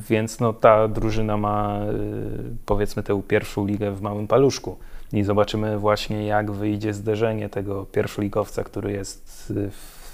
Więc 0.09 0.39
no, 0.39 0.53
ta 0.53 0.87
drużyna 0.87 1.37
ma 1.37 1.81
y, 1.81 2.55
powiedzmy 2.65 3.03
tę 3.03 3.21
pierwszą 3.27 3.67
ligę 3.67 3.91
w 3.91 4.01
małym 4.01 4.27
paluszku. 4.27 4.77
I 5.13 5.23
zobaczymy 5.23 5.79
właśnie, 5.79 6.25
jak 6.25 6.51
wyjdzie 6.51 6.93
zderzenie 6.93 7.49
tego 7.49 7.85
pierwszoligowca, 7.85 8.63
który 8.63 8.91
jest 8.91 9.53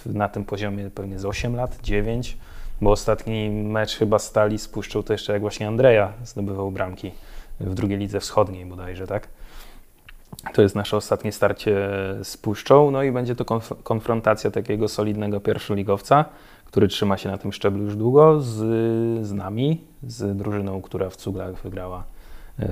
na 0.06 0.30
tym 0.30 0.46
poziomie 0.46 0.90
pewnie 0.90 1.20
z 1.20 1.26
8 1.26 1.56
lat, 1.56 1.78
9, 1.84 2.38
bo 2.82 2.92
ostatni 2.92 3.50
mecz 3.50 3.98
chyba 3.98 4.20
stali 4.20 4.60
spuszczał 4.60 5.04
to 5.04 5.14
jeszcze 5.14 5.34
jak 5.34 5.42
właśnie 5.42 5.68
Andrea 5.68 6.14
zdobywał 6.26 6.72
bramki 6.72 7.12
w 7.60 7.74
drugiej 7.74 7.98
lidze 7.98 8.20
wschodniej 8.20 8.66
bodajże, 8.66 9.08
tak? 9.08 9.28
To 10.54 10.62
jest 10.62 10.76
nasze 10.76 10.98
ostatnie 10.98 11.32
starcie 11.32 11.90
z 12.24 12.38
Puszczą, 12.38 12.92
no 12.92 13.04
i 13.04 13.12
będzie 13.12 13.36
to 13.36 13.44
konf- 13.44 13.84
konfrontacja 13.84 14.52
takiego 14.52 14.88
solidnego 14.88 15.40
pierwszoligowca, 15.40 16.26
który 16.66 16.88
trzyma 16.88 17.18
się 17.18 17.30
na 17.30 17.38
tym 17.38 17.52
szczeblu 17.54 17.84
już 17.84 17.96
długo, 17.96 18.42
z, 18.42 18.56
z 19.28 19.32
nami, 19.32 19.82
z 20.08 20.38
drużyną, 20.38 20.82
która 20.82 21.10
w 21.10 21.16
Cuglach 21.16 21.62
wygrała 21.62 22.04
e, 22.60 22.68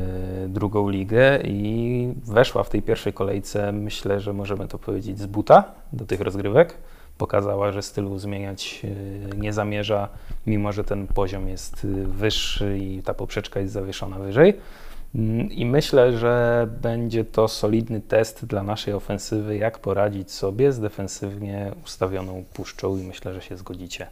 drugą 0.47 0.89
ligę 0.89 1.39
i 1.43 2.13
weszła 2.25 2.63
w 2.63 2.69
tej 2.69 2.81
pierwszej 2.81 3.13
kolejce, 3.13 3.71
myślę, 3.71 4.19
że 4.19 4.33
możemy 4.33 4.67
to 4.67 4.79
powiedzieć, 4.79 5.19
z 5.19 5.25
buta 5.25 5.63
do 5.93 6.05
tych 6.05 6.21
rozgrywek. 6.21 6.77
Pokazała, 7.17 7.71
że 7.71 7.81
stylu 7.81 8.19
zmieniać 8.19 8.81
e, 9.33 9.37
nie 9.37 9.53
zamierza, 9.53 10.09
mimo 10.47 10.71
że 10.71 10.83
ten 10.83 11.07
poziom 11.07 11.47
jest 11.49 11.85
e, 11.85 11.87
wyższy 12.07 12.77
i 12.77 13.03
ta 13.03 13.13
poprzeczka 13.13 13.59
jest 13.59 13.73
zawieszona 13.73 14.19
wyżej. 14.19 14.53
Mm, 15.15 15.51
I 15.51 15.65
myślę, 15.65 16.17
że 16.17 16.67
będzie 16.81 17.25
to 17.25 17.47
solidny 17.47 18.01
test 18.01 18.45
dla 18.45 18.63
naszej 18.63 18.93
ofensywy, 18.93 19.57
jak 19.57 19.79
poradzić 19.79 20.31
sobie 20.31 20.71
z 20.71 20.79
defensywnie 20.79 21.71
ustawioną 21.85 22.43
puszczą 22.53 22.97
i 22.97 23.03
myślę, 23.03 23.33
że 23.33 23.41
się 23.41 23.57
zgodzicie. 23.57 24.07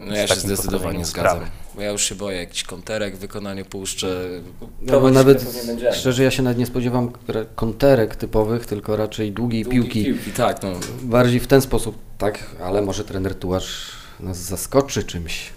No 0.00 0.16
ja 0.16 0.26
się 0.26 0.34
zdecydowanie 0.34 1.04
zgadzam. 1.04 1.36
sprawy. 1.36 1.50
Ja 1.84 1.90
już 1.90 2.02
się 2.02 2.14
boję 2.14 2.38
jakiś 2.38 2.62
konterek 2.62 3.16
w 3.16 3.18
wykonaniu 3.18 3.64
puszczy. 3.64 4.42
No, 4.82 4.86
Prowadzić 4.88 5.14
nawet 5.14 5.46
szczerze 5.92 6.24
ja 6.24 6.30
się 6.30 6.42
nawet 6.42 6.58
nie 6.58 6.66
spodziewam 6.66 7.10
konterek 7.54 8.16
typowych, 8.16 8.66
tylko 8.66 8.96
raczej 8.96 9.32
długiej 9.32 9.62
Długie 9.64 9.80
piłki. 9.80 10.04
piłki. 10.04 10.30
Tak, 10.30 10.62
no. 10.62 10.70
Bardziej 11.02 11.40
w 11.40 11.46
ten 11.46 11.60
sposób, 11.60 11.98
tak, 12.18 12.38
ale 12.62 12.82
może 12.82 13.04
trener 13.04 13.34
Tułacz 13.34 13.92
nas 14.20 14.38
zaskoczy 14.38 15.04
czymś. 15.04 15.50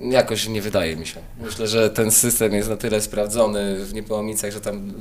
Jakoś 0.00 0.48
nie 0.48 0.62
wydaje 0.62 0.96
mi 0.96 1.06
się. 1.06 1.20
Myślę, 1.40 1.68
że 1.68 1.90
ten 1.90 2.10
system 2.10 2.52
jest 2.52 2.68
na 2.68 2.76
tyle 2.76 3.00
sprawdzony 3.00 3.84
w 3.84 3.94
Niepołomicach, 3.94 4.52
że 4.52 4.60
tam 4.60 4.92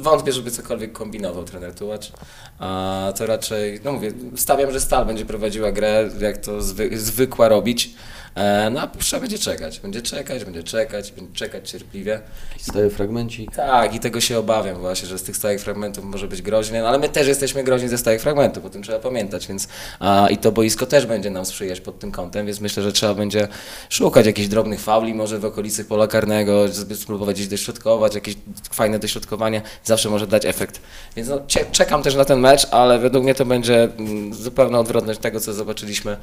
wątpię, 0.00 0.32
żeby 0.32 0.50
cokolwiek 0.50 0.92
kombinował 0.92 1.44
trener 1.44 1.74
Tułacz. 1.74 2.12
A 2.58 3.12
to 3.16 3.26
raczej, 3.26 3.80
no 3.84 3.92
mówię, 3.92 4.12
stawiam, 4.36 4.72
że 4.72 4.80
Stal 4.80 5.06
będzie 5.06 5.26
prowadziła 5.26 5.72
grę, 5.72 6.10
jak 6.20 6.38
to 6.38 6.62
zwy, 6.62 6.98
zwykła 6.98 7.48
robić. 7.48 7.94
E, 8.34 8.70
No 8.70 8.80
a 8.80 8.86
Puszcza 8.86 9.20
będzie 9.20 9.38
czekać, 9.38 9.80
będzie 9.80 10.02
czekać, 10.02 10.44
będzie 10.44 10.62
czekać, 10.62 11.12
będzie 11.12 11.34
czekać 11.34 11.70
cierpliwie. 11.70 12.20
Stały 12.60 12.90
fragmencik. 12.90 13.54
Tak, 13.56 13.94
i 13.94 14.00
tego 14.00 14.20
się 14.20 14.38
obawiam 14.38 14.76
właśnie, 14.80 15.08
że 15.08 15.18
z 15.18 15.22
tych 15.22 15.36
stałych 15.36 15.60
fragmentów 15.60 16.04
może 16.04 16.28
być 16.28 16.42
groźnie, 16.42 16.82
no 16.82 16.88
ale 16.88 16.98
my 16.98 17.08
też 17.08 17.26
jesteśmy 17.26 17.64
groźni 17.64 17.88
ze 17.88 17.98
stałych 17.98 18.20
fragmentów, 18.20 18.64
o 18.64 18.70
tym 18.70 18.82
trzeba 18.82 18.98
pamiętać, 18.98 19.46
więc 19.46 19.68
a, 20.00 20.28
i 20.30 20.38
to 20.38 20.52
boisko 20.52 20.86
też 20.86 21.06
będzie 21.06 21.30
nam 21.30 21.44
sprzyjać 21.44 21.80
pod 21.80 21.98
tym 21.98 22.12
kątem, 22.12 22.46
więc 22.46 22.60
myślę, 22.60 22.82
że 22.82 22.92
trzeba 22.92 23.14
będzie 23.14 23.48
szukać 23.88 24.26
jakichś 24.26 24.48
drobnych 24.48 24.80
fauli 24.80 25.14
może 25.14 25.38
w 25.38 25.44
okolicy 25.44 25.84
pola 25.84 26.06
karnego, 26.06 26.64
spróbować 26.94 27.36
gdzieś 27.36 27.48
dośrodkować, 27.48 28.14
jakieś 28.14 28.36
fajne 28.72 28.98
dośrodkowanie 28.98 29.62
zawsze 29.84 30.10
może 30.10 30.26
dać 30.26 30.44
efekt. 30.46 30.80
Więc 31.16 31.28
no, 31.28 31.40
czekam 31.72 32.02
też 32.02 32.14
na 32.14 32.24
ten 32.24 32.40
mecz, 32.40 32.66
ale 32.70 32.98
według 32.98 33.24
mnie 33.24 33.34
to 33.34 33.44
będzie 33.44 33.84
mm, 33.84 34.34
zupełna 34.34 34.78
odwrotność 34.80 35.20
tego, 35.20 35.40
co 35.40 35.52
zobaczyliśmy 35.52 36.16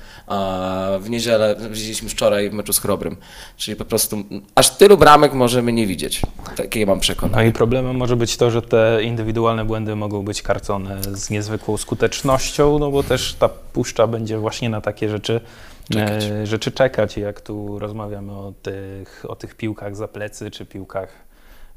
w 1.00 1.10
niedzielę, 1.10 1.56
widzieliśmy 1.72 2.01
wczoraj 2.10 2.50
w 2.50 2.54
meczu 2.54 2.74
z 2.74 2.80
Chrobrym, 2.80 3.18
czyli 3.58 3.78
po 3.78 3.86
prostu 3.86 4.18
aż 4.56 4.70
tylu 4.78 4.98
bramek 4.98 5.34
możemy 5.34 5.74
nie 5.74 5.88
widzieć. 5.88 6.22
Takie 6.56 6.86
mam 6.86 7.00
przekonanie. 7.00 7.44
No 7.44 7.50
i 7.50 7.54
problemem 7.54 7.96
może 7.96 8.16
być 8.16 8.38
to, 8.38 8.52
że 8.52 8.62
te 8.62 9.04
indywidualne 9.04 9.66
błędy 9.66 9.96
mogą 9.96 10.24
być 10.26 10.42
karcone 10.42 10.98
z 11.04 11.30
niezwykłą 11.30 11.78
skutecznością, 11.78 12.80
no 12.80 12.92
bo 12.92 13.04
też 13.04 13.34
ta 13.34 13.50
puszcza 13.50 14.08
będzie 14.08 14.38
właśnie 14.38 14.70
na 14.70 14.82
takie 14.82 15.10
rzeczy 15.10 15.42
Czekać. 15.90 16.24
e, 16.24 16.48
rzeczy 16.48 16.72
czekać. 16.72 17.18
Jak 17.18 17.42
tu 17.42 17.80
rozmawiamy 17.80 18.32
o 18.32 18.54
tych, 18.62 19.26
o 19.28 19.36
tych 19.36 19.56
piłkach 19.56 19.96
za 19.96 20.08
plecy, 20.08 20.52
czy 20.52 20.66
piłkach 20.66 21.10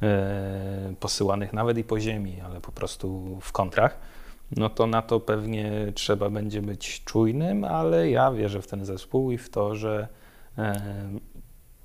e, 0.02 0.95
posyłanych 1.00 1.52
nawet 1.52 1.78
i 1.78 1.85
po 1.85 2.00
ziemi, 2.00 2.37
ale 2.47 2.61
po 2.61 2.73
prostu 2.73 3.38
w 3.40 3.52
kontrach, 3.52 3.97
no 4.57 4.71
to 4.71 4.87
na 4.87 5.03
to 5.03 5.21
pewnie 5.21 5.93
trzeba 5.95 6.31
będzie 6.31 6.63
być 6.63 7.05
czujnym, 7.05 7.65
ale 7.65 8.11
ja 8.11 8.33
wierzę 8.33 8.63
w 8.63 8.67
ten 8.67 8.85
zespół 8.85 9.31
i 9.31 9.39
w 9.39 9.51
to, 9.51 9.75
że 9.75 10.09
e, 10.59 10.81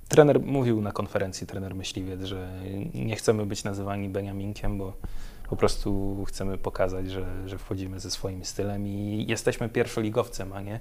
trener 0.08 0.40
mówił 0.40 0.82
na 0.82 0.92
konferencji, 0.92 1.48
trener 1.48 1.76
myśliwiec, 1.76 2.24
że 2.24 2.50
nie 2.94 3.16
chcemy 3.16 3.46
być 3.46 3.64
nazywani 3.64 4.10
Beniaminkiem, 4.10 4.78
bo 4.78 4.94
po 5.50 5.56
prostu 5.56 6.18
chcemy 6.28 6.58
pokazać, 6.58 7.12
że, 7.12 7.26
że 7.46 7.58
wchodzimy 7.58 8.00
ze 8.00 8.12
swoim 8.12 8.46
stylem 8.46 8.88
i 8.88 9.26
jesteśmy 9.28 9.70
pierwszoligowcem, 9.70 10.54
a 10.54 10.62
nie 10.62 10.80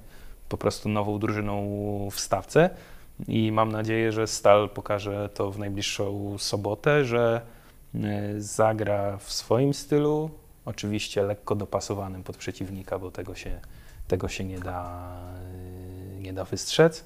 po 0.49 0.57
prostu 0.57 0.89
nową 0.89 1.19
drużyną 1.19 1.67
w 2.11 2.19
stawce. 2.19 2.69
I 3.27 3.51
mam 3.51 3.71
nadzieję, 3.71 4.11
że 4.11 4.27
Stal 4.27 4.69
pokaże 4.69 5.29
to 5.33 5.51
w 5.51 5.59
najbliższą 5.59 6.35
sobotę, 6.37 7.05
że 7.05 7.41
e, 7.95 7.99
zagra 8.37 9.17
w 9.17 9.31
swoim 9.31 9.73
stylu, 9.73 10.29
oczywiście 10.69 11.23
lekko 11.23 11.55
dopasowanym 11.55 12.23
pod 12.23 12.37
przeciwnika, 12.37 12.99
bo 12.99 13.11
tego 13.11 13.35
się, 13.35 13.59
tego 14.07 14.27
się 14.27 14.43
nie, 14.43 14.59
da, 14.59 15.11
nie 16.19 16.33
da 16.33 16.43
wystrzec, 16.43 17.05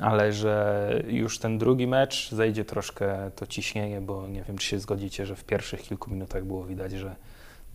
ale 0.00 0.32
że 0.32 1.02
już 1.06 1.38
ten 1.38 1.58
drugi 1.58 1.86
mecz 1.86 2.30
zejdzie 2.30 2.64
troszkę 2.64 3.30
to 3.36 3.46
ciśnienie, 3.46 4.00
bo 4.00 4.28
nie 4.28 4.42
wiem, 4.42 4.58
czy 4.58 4.66
się 4.66 4.78
zgodzicie, 4.78 5.26
że 5.26 5.36
w 5.36 5.44
pierwszych 5.44 5.82
kilku 5.82 6.10
minutach 6.10 6.44
było 6.44 6.64
widać, 6.64 6.92
że 6.92 7.16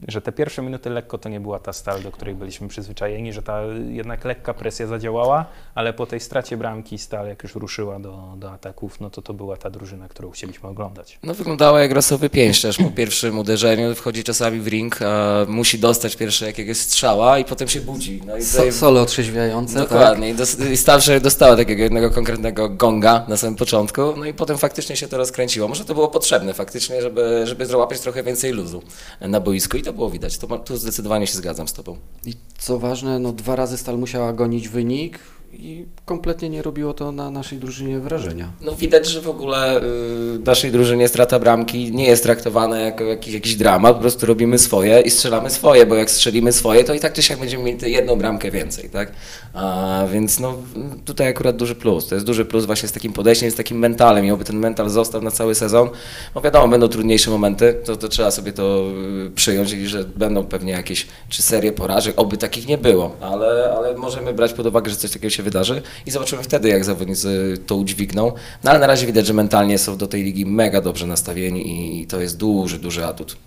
że 0.08 0.22
te 0.22 0.32
pierwsze 0.32 0.62
minuty 0.62 0.89
lekko 0.89 1.18
to 1.18 1.29
nie 1.29 1.39
była 1.39 1.60
ta 1.60 1.74
stal, 1.74 2.01
do 2.01 2.12
której 2.12 2.36
byliśmy 2.36 2.68
przyzwyczajeni, 2.68 3.34
że 3.34 3.41
ta 3.41 3.62
jednak 3.89 4.25
lekka 4.25 4.53
presja 4.53 4.88
zadziałała, 4.88 5.46
ale 5.75 5.94
po 5.94 6.06
tej 6.06 6.20
stracie 6.20 6.58
bramki 6.58 6.98
stal, 6.98 7.27
jak 7.27 7.44
już 7.44 7.56
ruszyła 7.56 8.00
do, 8.00 8.34
do 8.38 8.51
ataków, 8.51 9.00
no 9.00 9.10
to 9.10 9.22
to 9.22 9.34
była 9.34 9.58
ta 9.58 9.70
drużyna, 9.70 10.08
którą 10.08 10.32
chcieliśmy 10.32 10.70
oglądać. 10.70 11.20
No 11.24 11.34
wyglądała 11.34 11.82
jak 11.82 11.91
rasowy 11.91 12.29
pięściarz 12.29 12.77
po 12.77 12.89
pierwszym 12.89 13.39
uderzeniu, 13.39 13.96
wchodzi 13.96 14.24
czasami 14.24 14.60
w 14.60 14.68
ring, 14.68 15.01
a 15.01 15.46
musi 15.48 15.79
dostać 15.79 16.15
pierwsze 16.15 16.46
jakiegoś 16.46 16.77
strzała 16.77 17.39
i 17.39 17.46
potem 17.46 17.68
się 17.68 17.82
budzi. 17.82 18.22
No 18.25 18.38
i 18.38 18.46
tutaj, 18.46 18.72
solo 18.72 19.01
otrzeźwiające, 19.01 19.79
tak? 19.79 19.89
dokładnie, 19.89 20.29
i, 20.29 20.36
dos, 20.36 20.60
i 20.60 20.77
Starsze 20.77 21.22
dostała 21.22 21.56
takiego 21.56 21.84
jednego 21.84 22.10
konkretnego 22.12 22.70
gonga 22.70 23.25
na 23.27 23.38
samym 23.38 23.56
początku, 23.56 24.01
no 24.18 24.25
i 24.25 24.34
potem 24.34 24.58
faktycznie 24.58 24.96
się 24.96 25.08
to 25.08 25.18
rozkręciło. 25.18 25.68
Może 25.68 25.86
to 25.86 25.94
było 25.94 26.08
potrzebne 26.08 26.53
faktycznie, 26.53 27.01
żeby, 27.01 27.41
żeby 27.46 27.65
złapać 27.65 28.00
trochę 28.00 28.24
więcej 28.24 28.51
luzu 28.51 28.84
na 29.22 29.39
boisku 29.39 29.77
i 29.77 29.82
to 29.89 29.93
było 29.93 30.10
widać. 30.10 30.38
To, 30.38 30.58
tu 30.60 30.77
zdecydowanie 30.77 31.27
się 31.27 31.38
zgadzam 31.38 31.67
z 31.67 31.74
tobą. 31.74 31.98
I 32.25 32.34
co 32.58 32.79
ważne, 32.79 33.19
no 33.19 33.34
dwa 33.34 33.55
razy 33.55 33.77
Stal 33.77 33.98
musiała 33.98 34.34
gonić 34.34 34.69
wynik 34.69 35.19
i 35.53 35.86
kompletnie 36.06 36.50
nie 36.50 36.62
robiło 36.62 36.94
to 36.94 37.12
na 37.12 37.32
naszej 37.32 37.58
drużynie 37.58 38.00
wrażenia. 38.00 38.51
No 38.62 38.75
widać, 38.75 39.08
że 39.08 39.22
w 39.22 39.29
ogóle 39.29 39.84
y, 39.84 40.39
naszej 40.46 40.72
drużynie 40.72 41.08
strata 41.08 41.39
bramki 41.39 41.91
nie 41.91 42.06
jest 42.06 42.24
traktowana 42.24 42.79
jako 42.79 43.03
jakiś, 43.03 43.34
jakiś 43.34 43.56
dramat, 43.56 43.96
po 43.96 44.01
prostu 44.01 44.25
robimy 44.25 44.58
swoje 44.60 45.01
i 45.01 45.10
strzelamy 45.10 45.50
swoje, 45.50 45.86
bo 45.86 45.96
jak 45.96 46.12
strzelimy 46.12 46.51
swoje, 46.51 46.84
to 46.84 46.94
i 46.94 47.00
tak 47.00 47.13
czy 47.13 47.24
siak 47.24 47.39
będziemy 47.39 47.63
mieli 47.63 47.91
jedną 47.91 48.15
bramkę 48.15 48.51
więcej, 48.51 48.89
tak? 48.89 49.12
A, 49.53 50.06
więc 50.12 50.39
no 50.39 50.58
tutaj 51.06 51.27
akurat 51.27 51.56
duży 51.56 51.75
plus, 51.75 52.08
to 52.08 52.15
jest 52.15 52.27
duży 52.27 52.46
plus 52.46 52.65
właśnie 52.65 52.89
z 52.89 52.91
takim 52.91 53.13
podejściem, 53.13 53.51
z 53.51 53.56
takim 53.56 53.79
mentalem. 53.79 54.25
I 54.25 54.32
oby 54.32 54.44
ten 54.44 54.58
mental 54.58 54.89
został 54.89 55.22
na 55.22 55.32
cały 55.32 55.56
sezon, 55.56 55.89
bo 56.34 56.41
wiadomo, 56.41 56.68
będą 56.68 56.88
trudniejsze 56.88 57.32
momenty, 57.32 57.75
to, 57.86 57.96
to 57.96 58.08
trzeba 58.08 58.32
sobie 58.32 58.53
to 58.53 58.84
y, 59.27 59.32
przyjąć 59.32 59.72
i 59.72 59.88
że 59.88 60.03
będą 60.03 60.44
pewnie 60.44 60.72
jakieś 60.72 61.08
czy 61.29 61.41
serie 61.41 61.72
porażek, 61.72 62.13
oby 62.20 62.38
takich 62.38 62.68
nie 62.68 62.77
było, 62.77 63.15
ale, 63.22 63.74
ale 63.77 63.98
możemy 63.98 64.34
brać 64.34 64.53
pod 64.53 64.65
uwagę, 64.65 64.91
że 64.91 64.98
coś 64.98 65.12
takiego 65.12 65.29
się 65.29 65.38
wydarzy 65.43 65.81
i 66.05 66.12
zobaczymy 66.12 66.43
wtedy, 66.43 66.69
jak 66.69 66.86
zawodnicy 66.86 67.58
to 67.67 67.75
udźwigną. 67.75 68.31
No 68.63 68.72
ale 68.72 68.79
na 68.79 68.88
razie 68.88 69.08
widać, 69.08 69.25
że 69.25 69.34
mentalnie 69.34 69.77
są 69.77 69.98
do 69.98 70.08
tej 70.08 70.24
ligi 70.24 70.46
mega 70.46 70.81
dobrze 70.81 71.08
nastawieni 71.08 72.01
i 72.01 72.08
to 72.08 72.22
jest 72.22 72.38
duży, 72.38 72.79
duży 72.79 73.05
atut. 73.05 73.38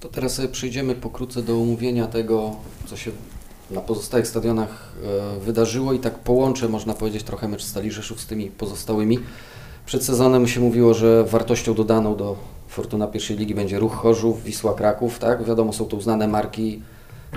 To 0.00 0.08
teraz 0.08 0.40
przejdziemy 0.52 0.94
pokrótce 0.94 1.42
do 1.42 1.60
omówienia 1.60 2.06
tego, 2.06 2.56
co 2.86 2.96
się 2.96 3.10
na 3.70 3.80
pozostałych 3.80 4.26
stadionach 4.26 4.92
e, 5.36 5.40
wydarzyło 5.40 5.92
i 5.92 5.98
tak 5.98 6.18
połączę, 6.18 6.68
można 6.68 6.94
powiedzieć, 6.94 7.22
trochę 7.22 7.48
mecz 7.48 7.64
Stali 7.64 7.90
Rzeszów 7.90 8.20
z 8.20 8.26
tymi 8.26 8.46
pozostałymi. 8.46 9.18
Przed 9.86 10.04
sezonem 10.04 10.48
się 10.48 10.60
mówiło, 10.60 10.94
że 10.94 11.24
wartością 11.24 11.74
dodaną 11.74 12.16
do 12.16 12.36
Fortuna 12.68 13.06
pierwszej 13.06 13.36
ligi 13.36 13.54
będzie 13.54 13.78
Ruch 13.78 13.94
Chorzów, 13.94 14.44
Wisła 14.44 14.74
Kraków, 14.74 15.18
tak? 15.18 15.44
Wiadomo, 15.44 15.72
są 15.72 15.84
to 15.84 15.96
uznane 15.96 16.28
marki. 16.28 16.82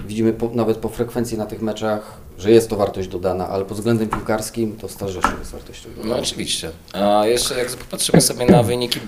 Widzimy 0.07 0.33
po, 0.33 0.49
nawet 0.53 0.77
po 0.77 0.89
frekwencji 0.89 1.37
na 1.37 1.45
tych 1.45 1.61
meczach, 1.61 2.17
że 2.37 2.51
jest 2.51 2.69
to 2.69 2.75
wartość 2.75 3.07
dodana, 3.07 3.47
ale 3.49 3.65
pod 3.65 3.77
względem 3.77 4.09
piłkarskim 4.09 4.77
to 4.77 4.87
Stal 4.87 5.09
Rzeszów 5.09 5.39
jest 5.39 5.51
wartością 5.51 5.89
No 5.97 6.03
dodaną. 6.03 6.21
oczywiście. 6.21 6.71
A 6.93 7.25
jeszcze 7.27 7.57
jak 7.59 7.67
popatrzymy 7.69 8.21
sobie 8.21 8.45
na 8.45 8.63
wyniki 8.63 8.99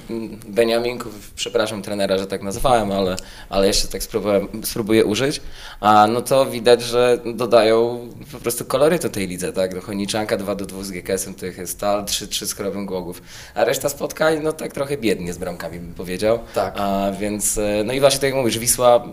Beniaminków, 0.47 1.31
przepraszam 1.35 1.81
trenera, 1.81 2.17
że 2.17 2.27
tak 2.27 2.43
nazwałem, 2.43 2.91
ale, 2.91 3.15
ale 3.49 3.67
jeszcze 3.67 3.87
tak 3.87 4.03
spróbuję, 4.03 4.47
spróbuję 4.63 5.05
użyć, 5.05 5.41
a 5.79 6.07
no 6.07 6.21
to 6.21 6.45
widać, 6.45 6.81
że 6.81 7.19
dodają 7.35 7.99
po 8.31 8.37
prostu 8.37 8.65
kolorytu 8.65 9.09
tej 9.09 9.27
lidze, 9.27 9.53
tak? 9.53 9.75
Do 9.75 9.81
Chojniczanka 9.81 10.37
2 10.37 10.55
do 10.55 10.65
2 10.65 10.83
z 10.83 10.91
GKS-em, 10.91 11.33
tych 11.33 11.57
jest 11.57 11.73
Stal, 11.73 12.03
3-3 12.05 12.45
z 12.45 12.55
Krowym 12.55 12.85
Głogów, 12.85 13.21
a 13.55 13.63
reszta 13.65 13.89
spotkań, 13.89 14.39
no 14.43 14.53
tak 14.53 14.73
trochę 14.73 14.97
biednie 14.97 15.33
z 15.33 15.37
bramkami 15.37 15.79
bym 15.79 15.93
powiedział. 15.93 16.39
Tak. 16.53 16.73
A 16.77 17.11
więc, 17.19 17.57
e, 17.57 17.83
no 17.85 17.93
i 17.93 17.99
właśnie 17.99 18.19
tak 18.19 18.29
jak 18.29 18.35
mówisz, 18.35 18.59
Wisła 18.59 19.05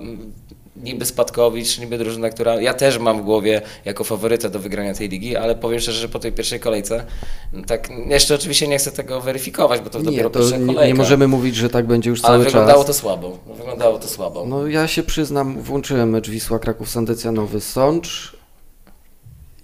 niby 0.77 1.05
Spadkowicz, 1.05 1.79
niby 1.79 1.99
drużyna, 1.99 2.31
która 2.31 2.61
ja 2.61 2.75
też 2.75 2.99
mam 2.99 3.21
w 3.21 3.25
głowie 3.25 3.63
jako 3.85 4.05
faworyta 4.05 4.49
do 4.49 4.59
wygrania 4.59 4.95
tej 4.95 5.09
ligi, 5.09 5.37
ale 5.37 5.55
powiem 5.55 5.81
szczerze, 5.81 6.01
że 6.01 6.09
po 6.09 6.19
tej 6.19 6.33
pierwszej 6.33 6.61
kolejce, 6.61 7.05
no 7.53 7.63
tak 7.67 7.89
jeszcze 8.07 8.35
oczywiście 8.35 8.69
nie 8.69 8.79
chcę 8.79 8.93
tego 8.93 9.21
weryfikować, 9.21 9.81
bo 9.81 9.91
to 9.91 9.99
Nie, 9.99 10.05
dopiero 10.05 10.31
to 10.31 10.39
pierwsza 10.39 10.57
nie, 10.57 10.67
kolejka. 10.67 10.87
nie 10.87 10.95
możemy 10.95 11.29
mówić, 11.29 11.57
że 11.57 11.69
tak 11.71 11.87
będzie 11.87 12.11
już 12.11 12.25
ale 12.25 12.35
cały 12.35 12.45
wyglądało 12.45 12.85
czas. 12.85 12.87
to 12.97 13.01
słabo. 13.03 13.39
Wyglądało 13.57 13.99
to 13.99 14.09
słabo. 14.09 14.45
No 14.47 14.67
ja 14.67 14.89
się 14.89 15.03
przyznam, 15.03 15.63
włączyłem 15.63 16.11
mecz 16.11 16.31
Wisła 16.31 16.59
Kraków 16.59 16.91
Sandecjanowy 16.91 17.61
Sącz 17.61 18.37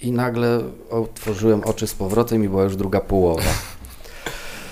i 0.00 0.12
nagle 0.12 0.60
otworzyłem 0.90 1.64
oczy 1.64 1.86
z 1.86 1.94
powrotem 1.94 2.44
i 2.44 2.48
była 2.48 2.64
już 2.64 2.76
druga 2.76 3.00
połowa. 3.00 3.42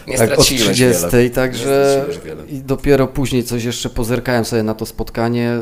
nie 0.09 0.18
tak, 0.18 0.28
od 0.30 0.35
straciłeś 0.45 0.76
30, 0.76 1.02
wiele. 1.12 1.30
także 1.30 2.07
i 2.49 2.59
dopiero 2.59 3.07
później 3.07 3.45
coś 3.45 3.64
jeszcze 3.64 3.90
pozerkałem 3.90 4.45
sobie 4.45 4.62
na 4.62 4.75
to 4.75 4.87
spotkanie. 4.87 5.59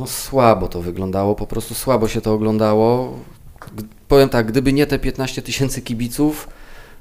No 0.00 0.06
słabo 0.06 0.68
to 0.68 0.80
wyglądało, 0.82 1.34
po 1.34 1.46
prostu 1.46 1.74
słabo 1.74 2.08
się 2.08 2.20
to 2.20 2.32
oglądało. 2.34 3.12
Powiem 4.08 4.28
tak, 4.28 4.46
gdyby 4.46 4.72
nie 4.72 4.86
te 4.86 4.98
15 4.98 5.42
tysięcy 5.42 5.82
kibiców, 5.82 6.48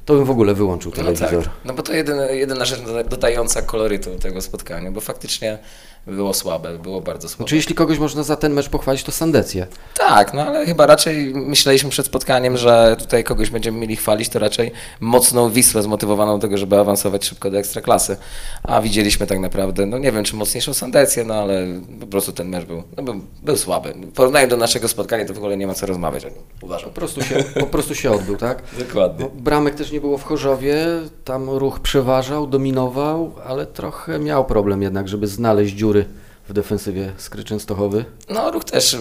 to 0.05 0.13
bym 0.13 0.25
w 0.25 0.29
ogóle 0.31 0.53
wyłączył 0.53 0.91
No 0.91 0.95
telewizor. 0.97 1.43
tak, 1.43 1.53
no 1.65 1.73
bo 1.73 1.83
to 1.83 1.93
jedyna, 1.93 2.25
jedyna 2.25 2.65
rzecz 2.65 2.79
doda- 2.81 3.03
dodająca 3.03 3.61
kolorytu 3.61 4.15
tego 4.19 4.41
spotkania, 4.41 4.91
bo 4.91 5.01
faktycznie 5.01 5.57
było 6.07 6.33
słabe, 6.33 6.79
było 6.79 7.01
bardzo 7.01 7.29
słabe. 7.29 7.37
Znaczy, 7.43 7.55
jeśli 7.55 7.75
kogoś 7.75 7.99
można 7.99 8.23
za 8.23 8.35
ten 8.35 8.53
mecz 8.53 8.69
pochwalić, 8.69 9.03
to 9.03 9.11
Sandecję. 9.11 9.67
Tak, 9.97 10.33
no 10.33 10.41
ale 10.41 10.65
chyba 10.65 10.85
raczej 10.85 11.33
myśleliśmy 11.33 11.89
przed 11.89 12.05
spotkaniem, 12.05 12.57
że 12.57 12.95
tutaj 12.99 13.23
kogoś 13.23 13.49
będziemy 13.49 13.79
mieli 13.79 13.95
chwalić, 13.95 14.29
to 14.29 14.39
raczej 14.39 14.71
mocną 14.99 15.49
Wisłę 15.49 15.83
zmotywowaną 15.83 16.37
do 16.39 16.41
tego, 16.41 16.57
żeby 16.57 16.79
awansować 16.79 17.25
szybko 17.25 17.51
do 17.51 17.57
Ekstraklasy. 17.57 18.17
A 18.63 18.81
widzieliśmy 18.81 19.27
tak 19.27 19.39
naprawdę, 19.39 19.85
no 19.85 19.97
nie 19.97 20.11
wiem 20.11 20.23
czy 20.23 20.35
mocniejszą 20.35 20.73
Sandecję, 20.73 21.23
no 21.23 21.33
ale 21.33 21.67
po 21.99 22.07
prostu 22.07 22.31
ten 22.31 22.49
mecz 22.49 22.65
był, 22.65 22.83
no, 22.97 23.03
był, 23.03 23.21
był 23.43 23.57
słaby. 23.57 23.93
W 23.93 24.13
porównaniu 24.13 24.47
do 24.47 24.57
naszego 24.57 24.87
spotkania 24.87 25.25
to 25.25 25.33
w 25.33 25.37
ogóle 25.37 25.57
nie 25.57 25.67
ma 25.67 25.73
co 25.73 25.85
rozmawiać, 25.85 26.25
o 26.25 26.29
nim, 26.29 26.37
uważam. 26.61 26.89
Po 26.89 26.95
prostu 26.95 27.21
się, 27.21 27.43
po 27.59 27.67
prostu 27.67 27.95
się 27.95 28.11
odbył, 28.11 28.37
tak? 28.37 28.63
Dokładnie. 28.87 29.25
No, 29.25 29.31
bramek 29.41 29.75
też 29.75 29.91
nie 29.91 30.01
było 30.01 30.17
w 30.17 30.23
Chorzowie, 30.23 30.85
tam 31.25 31.49
ruch 31.49 31.79
przeważał, 31.79 32.47
dominował, 32.47 33.31
ale 33.45 33.65
trochę 33.65 34.19
miał 34.19 34.45
problem 34.45 34.81
jednak, 34.81 35.07
żeby 35.07 35.27
znaleźć 35.27 35.73
Sure 35.91 36.05
w 36.49 36.53
defensywie 36.53 37.11
Skry 37.17 37.43
Częstochowy. 37.43 38.05
No, 38.29 38.51
ruch 38.51 38.63
też 38.63 38.97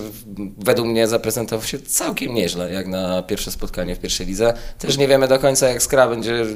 według 0.59 0.89
mnie 0.89 1.09
zaprezentował 1.09 1.67
się 1.67 1.79
całkiem 1.79 2.35
nieźle, 2.35 2.73
jak 2.73 2.87
na 2.87 3.23
pierwsze 3.23 3.51
spotkanie 3.51 3.97
w 3.97 3.99
pierwszej 3.99 4.27
lidze. 4.27 4.55
Też 4.79 4.99
nie 4.99 5.09
wiemy 5.09 5.29
do 5.29 5.39
końca, 5.39 5.69
jak 5.69 5.83
Skra 5.83 6.09
będzie, 6.09 6.47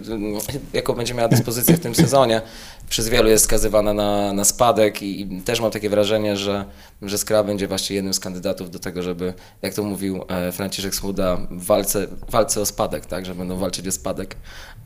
jaką 0.73 0.95
będzie 0.95 1.15
miała 1.15 1.29
dyspozycję 1.29 1.77
w 1.77 1.81
tym 1.81 1.95
sezonie. 1.95 2.43
Przez 2.89 3.09
wielu 3.09 3.29
jest 3.29 3.45
skazywana 3.45 3.95
na, 3.95 4.33
na 4.33 4.45
spadek 4.45 5.03
i, 5.03 5.21
i 5.21 5.43
też 5.43 5.61
mam 5.61 5.71
takie 5.71 5.91
wrażenie, 5.91 6.37
że, 6.37 6.65
że 7.03 7.19
Skra 7.19 7.45
będzie 7.45 7.69
właśnie 7.69 7.97
jednym 7.97 8.15
z 8.15 8.21
kandydatów 8.21 8.71
do 8.71 8.79
tego, 8.79 9.03
żeby, 9.03 9.35
jak 9.63 9.75
to 9.75 9.83
mówił 9.83 10.25
e, 10.29 10.53
Franciszek 10.53 10.95
Smuda, 10.95 11.37
w 11.51 11.65
walce, 11.65 12.07
walce 12.31 12.61
o 12.61 12.67
spadek, 12.67 13.07
tak, 13.07 13.27
że 13.27 13.35
będą 13.35 13.57
walczyć 13.57 13.89
o 13.89 13.93
spadek. 13.93 14.37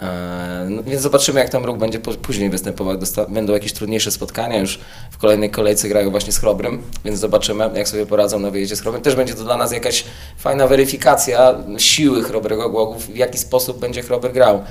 E, 0.01 0.67
no, 0.71 0.83
więc 0.83 1.03
zobaczymy, 1.03 1.41
jak 1.41 1.49
tam 1.49 1.65
ruch 1.65 1.79
będzie 1.79 1.99
później 1.99 2.51
występował. 2.51 2.99
Będą 3.29 3.53
jakieś 3.53 3.73
trudniejsze 3.73 4.11
spotkania, 4.11 4.61
już 4.61 4.79
w 5.11 5.19
kolejnej 5.19 5.51
kolejce 5.51 5.89
grają 5.97 6.11
właśnie 6.11 6.33
z 6.33 6.39
Chrobrym, 6.39 6.83
więc 7.05 7.19
zobaczymy, 7.19 7.71
jak 7.75 7.89
sobie 7.89 8.07
poradzą 8.07 8.39
na 8.39 8.51
wyjeździe 8.51 8.77
z 8.77 8.81
Chrobrym. 8.81 9.03
Też 9.03 9.15
będzie 9.15 9.35
to 9.35 9.45
dla 9.45 9.57
nas 9.57 9.73
jakaś 9.73 10.05
fajna 10.39 10.67
weryfikacja 10.67 11.55
siły 11.79 12.23
Chrobrego 12.23 12.71
Głogów, 12.71 13.07
w 13.07 13.17
jaki 13.17 13.39
sposób 13.39 13.79
będzie 13.79 14.03
Chrobry 14.03 14.33
grał 14.33 14.63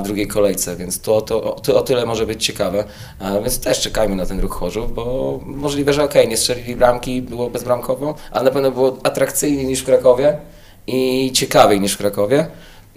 w 0.00 0.02
drugiej 0.02 0.26
kolejce, 0.26 0.76
więc 0.76 1.00
to, 1.00 1.20
to, 1.20 1.40
to 1.62 1.76
o 1.76 1.80
tyle 1.82 2.06
może 2.06 2.26
być 2.26 2.44
ciekawe. 2.46 2.84
Więc 3.42 3.60
też 3.60 3.80
czekajmy 3.80 4.16
na 4.16 4.26
ten 4.26 4.40
ruch 4.40 4.52
Chorzów, 4.52 4.94
bo 4.94 5.38
możliwe, 5.44 5.92
że 5.92 6.04
okej, 6.04 6.28
nie 6.28 6.36
strzelili 6.36 6.76
bramki, 6.76 7.22
było 7.22 7.50
bezbramkowo, 7.50 8.14
ale 8.30 8.44
na 8.44 8.50
pewno 8.50 8.70
było 8.70 8.96
atrakcyjniej 9.02 9.66
niż 9.66 9.80
w 9.80 9.84
Krakowie 9.84 10.38
i 10.86 11.32
ciekawiej 11.34 11.80
niż 11.80 11.92
w 11.92 11.98
Krakowie. 11.98 12.46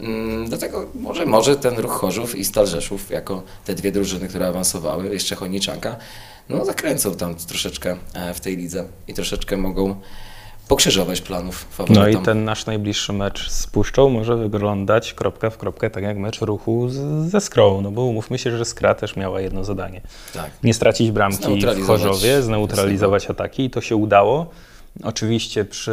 Mm, 0.01 0.49
Dlatego 0.49 0.85
może, 0.95 1.25
może 1.25 1.55
ten 1.55 1.75
ruch 1.79 1.91
Chorzów 1.91 2.35
i 2.35 2.45
Stal 2.45 2.67
Rzeszów, 2.67 3.09
jako 3.09 3.43
te 3.65 3.75
dwie 3.75 3.91
drużyny, 3.91 4.27
które 4.27 4.47
awansowały, 4.47 5.13
jeszcze 5.13 5.35
Chojniczanka, 5.35 5.95
no 6.49 6.65
zakręcą 6.65 7.15
tam 7.15 7.35
troszeczkę 7.35 7.95
e, 8.13 8.33
w 8.33 8.39
tej 8.39 8.57
lidze 8.57 8.85
i 9.07 9.13
troszeczkę 9.13 9.57
mogą 9.57 9.95
pokrzyżować 10.67 11.21
planów 11.21 11.65
No 11.79 11.85
faworytom. 11.85 12.21
i 12.21 12.25
ten 12.25 12.43
nasz 12.45 12.65
najbliższy 12.65 13.13
mecz 13.13 13.49
z 13.49 13.67
Puszczą 13.67 14.09
może 14.09 14.37
wyglądać 14.37 15.13
kropka 15.13 15.49
w 15.49 15.57
kropkę 15.57 15.89
tak 15.89 16.03
jak 16.03 16.17
mecz 16.17 16.41
ruchu 16.41 16.89
z, 16.89 17.29
ze 17.31 17.41
Skrą, 17.41 17.81
no 17.81 17.91
bo 17.91 18.01
umówmy 18.01 18.37
się, 18.37 18.57
że 18.57 18.65
Skra 18.65 18.95
też 18.95 19.15
miała 19.15 19.41
jedno 19.41 19.63
zadanie. 19.63 20.01
Tak. 20.33 20.51
Nie 20.63 20.73
stracić 20.73 21.11
bramki 21.11 21.61
w 21.75 21.85
Chorzowie, 21.87 22.41
zneutralizować 22.41 23.29
ataki 23.29 23.65
i 23.65 23.69
to 23.69 23.81
się 23.81 23.95
udało. 23.95 24.49
Oczywiście 25.03 25.65
przy 25.65 25.91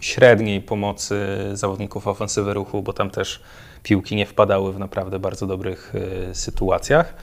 średniej 0.00 0.60
pomocy 0.60 1.26
zawodników 1.52 2.06
ofensywy 2.06 2.54
ruchu, 2.54 2.82
bo 2.82 2.92
tam 2.92 3.10
też 3.10 3.40
piłki 3.82 4.16
nie 4.16 4.26
wpadały 4.26 4.72
w 4.72 4.78
naprawdę 4.78 5.18
bardzo 5.18 5.46
dobrych 5.46 5.92
y, 6.30 6.34
sytuacjach. 6.34 7.14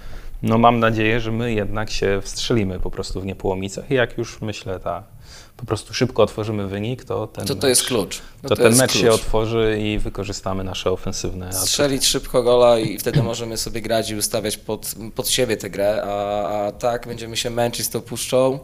No 0.43 0.57
mam 0.57 0.79
nadzieję, 0.79 1.19
że 1.19 1.31
my 1.31 1.53
jednak 1.53 1.89
się 1.89 2.19
wstrzelimy 2.23 2.79
po 2.79 2.91
prostu 2.91 3.21
w 3.21 3.25
Niepołomicach 3.25 3.91
i 3.91 3.93
jak 3.93 4.17
już 4.17 4.41
myślę, 4.41 4.79
ta, 4.79 5.03
po 5.57 5.65
prostu 5.65 5.93
szybko 5.93 6.23
otworzymy 6.23 6.67
wynik, 6.67 7.03
to 7.03 7.27
ten 7.27 7.45
To 7.45 7.55
to 7.55 7.61
mecz, 7.61 7.69
jest 7.69 7.83
klucz. 7.85 8.21
No 8.43 8.49
to, 8.49 8.55
ten 8.55 8.65
jest 8.65 8.79
mecz 8.79 8.91
się 8.93 8.99
klucz. 8.99 9.13
otworzy 9.13 9.77
i 9.81 9.99
wykorzystamy 9.99 10.63
nasze 10.63 10.91
ofensywne. 10.91 11.53
Strzelić 11.53 12.05
szybko 12.05 12.43
gola 12.43 12.79
i 12.79 12.97
wtedy 12.97 13.23
możemy 13.23 13.57
sobie 13.57 13.81
grać 13.81 14.09
i 14.09 14.15
ustawiać 14.15 14.57
pod, 14.57 14.95
pod 15.15 15.29
siebie 15.29 15.57
tę 15.57 15.69
grę, 15.69 16.03
a, 16.05 16.47
a 16.67 16.71
tak 16.71 17.07
będziemy 17.07 17.37
się 17.37 17.49
męczyć 17.49 17.85
z 17.85 17.89
tą 17.89 18.01
puszczą. 18.01 18.59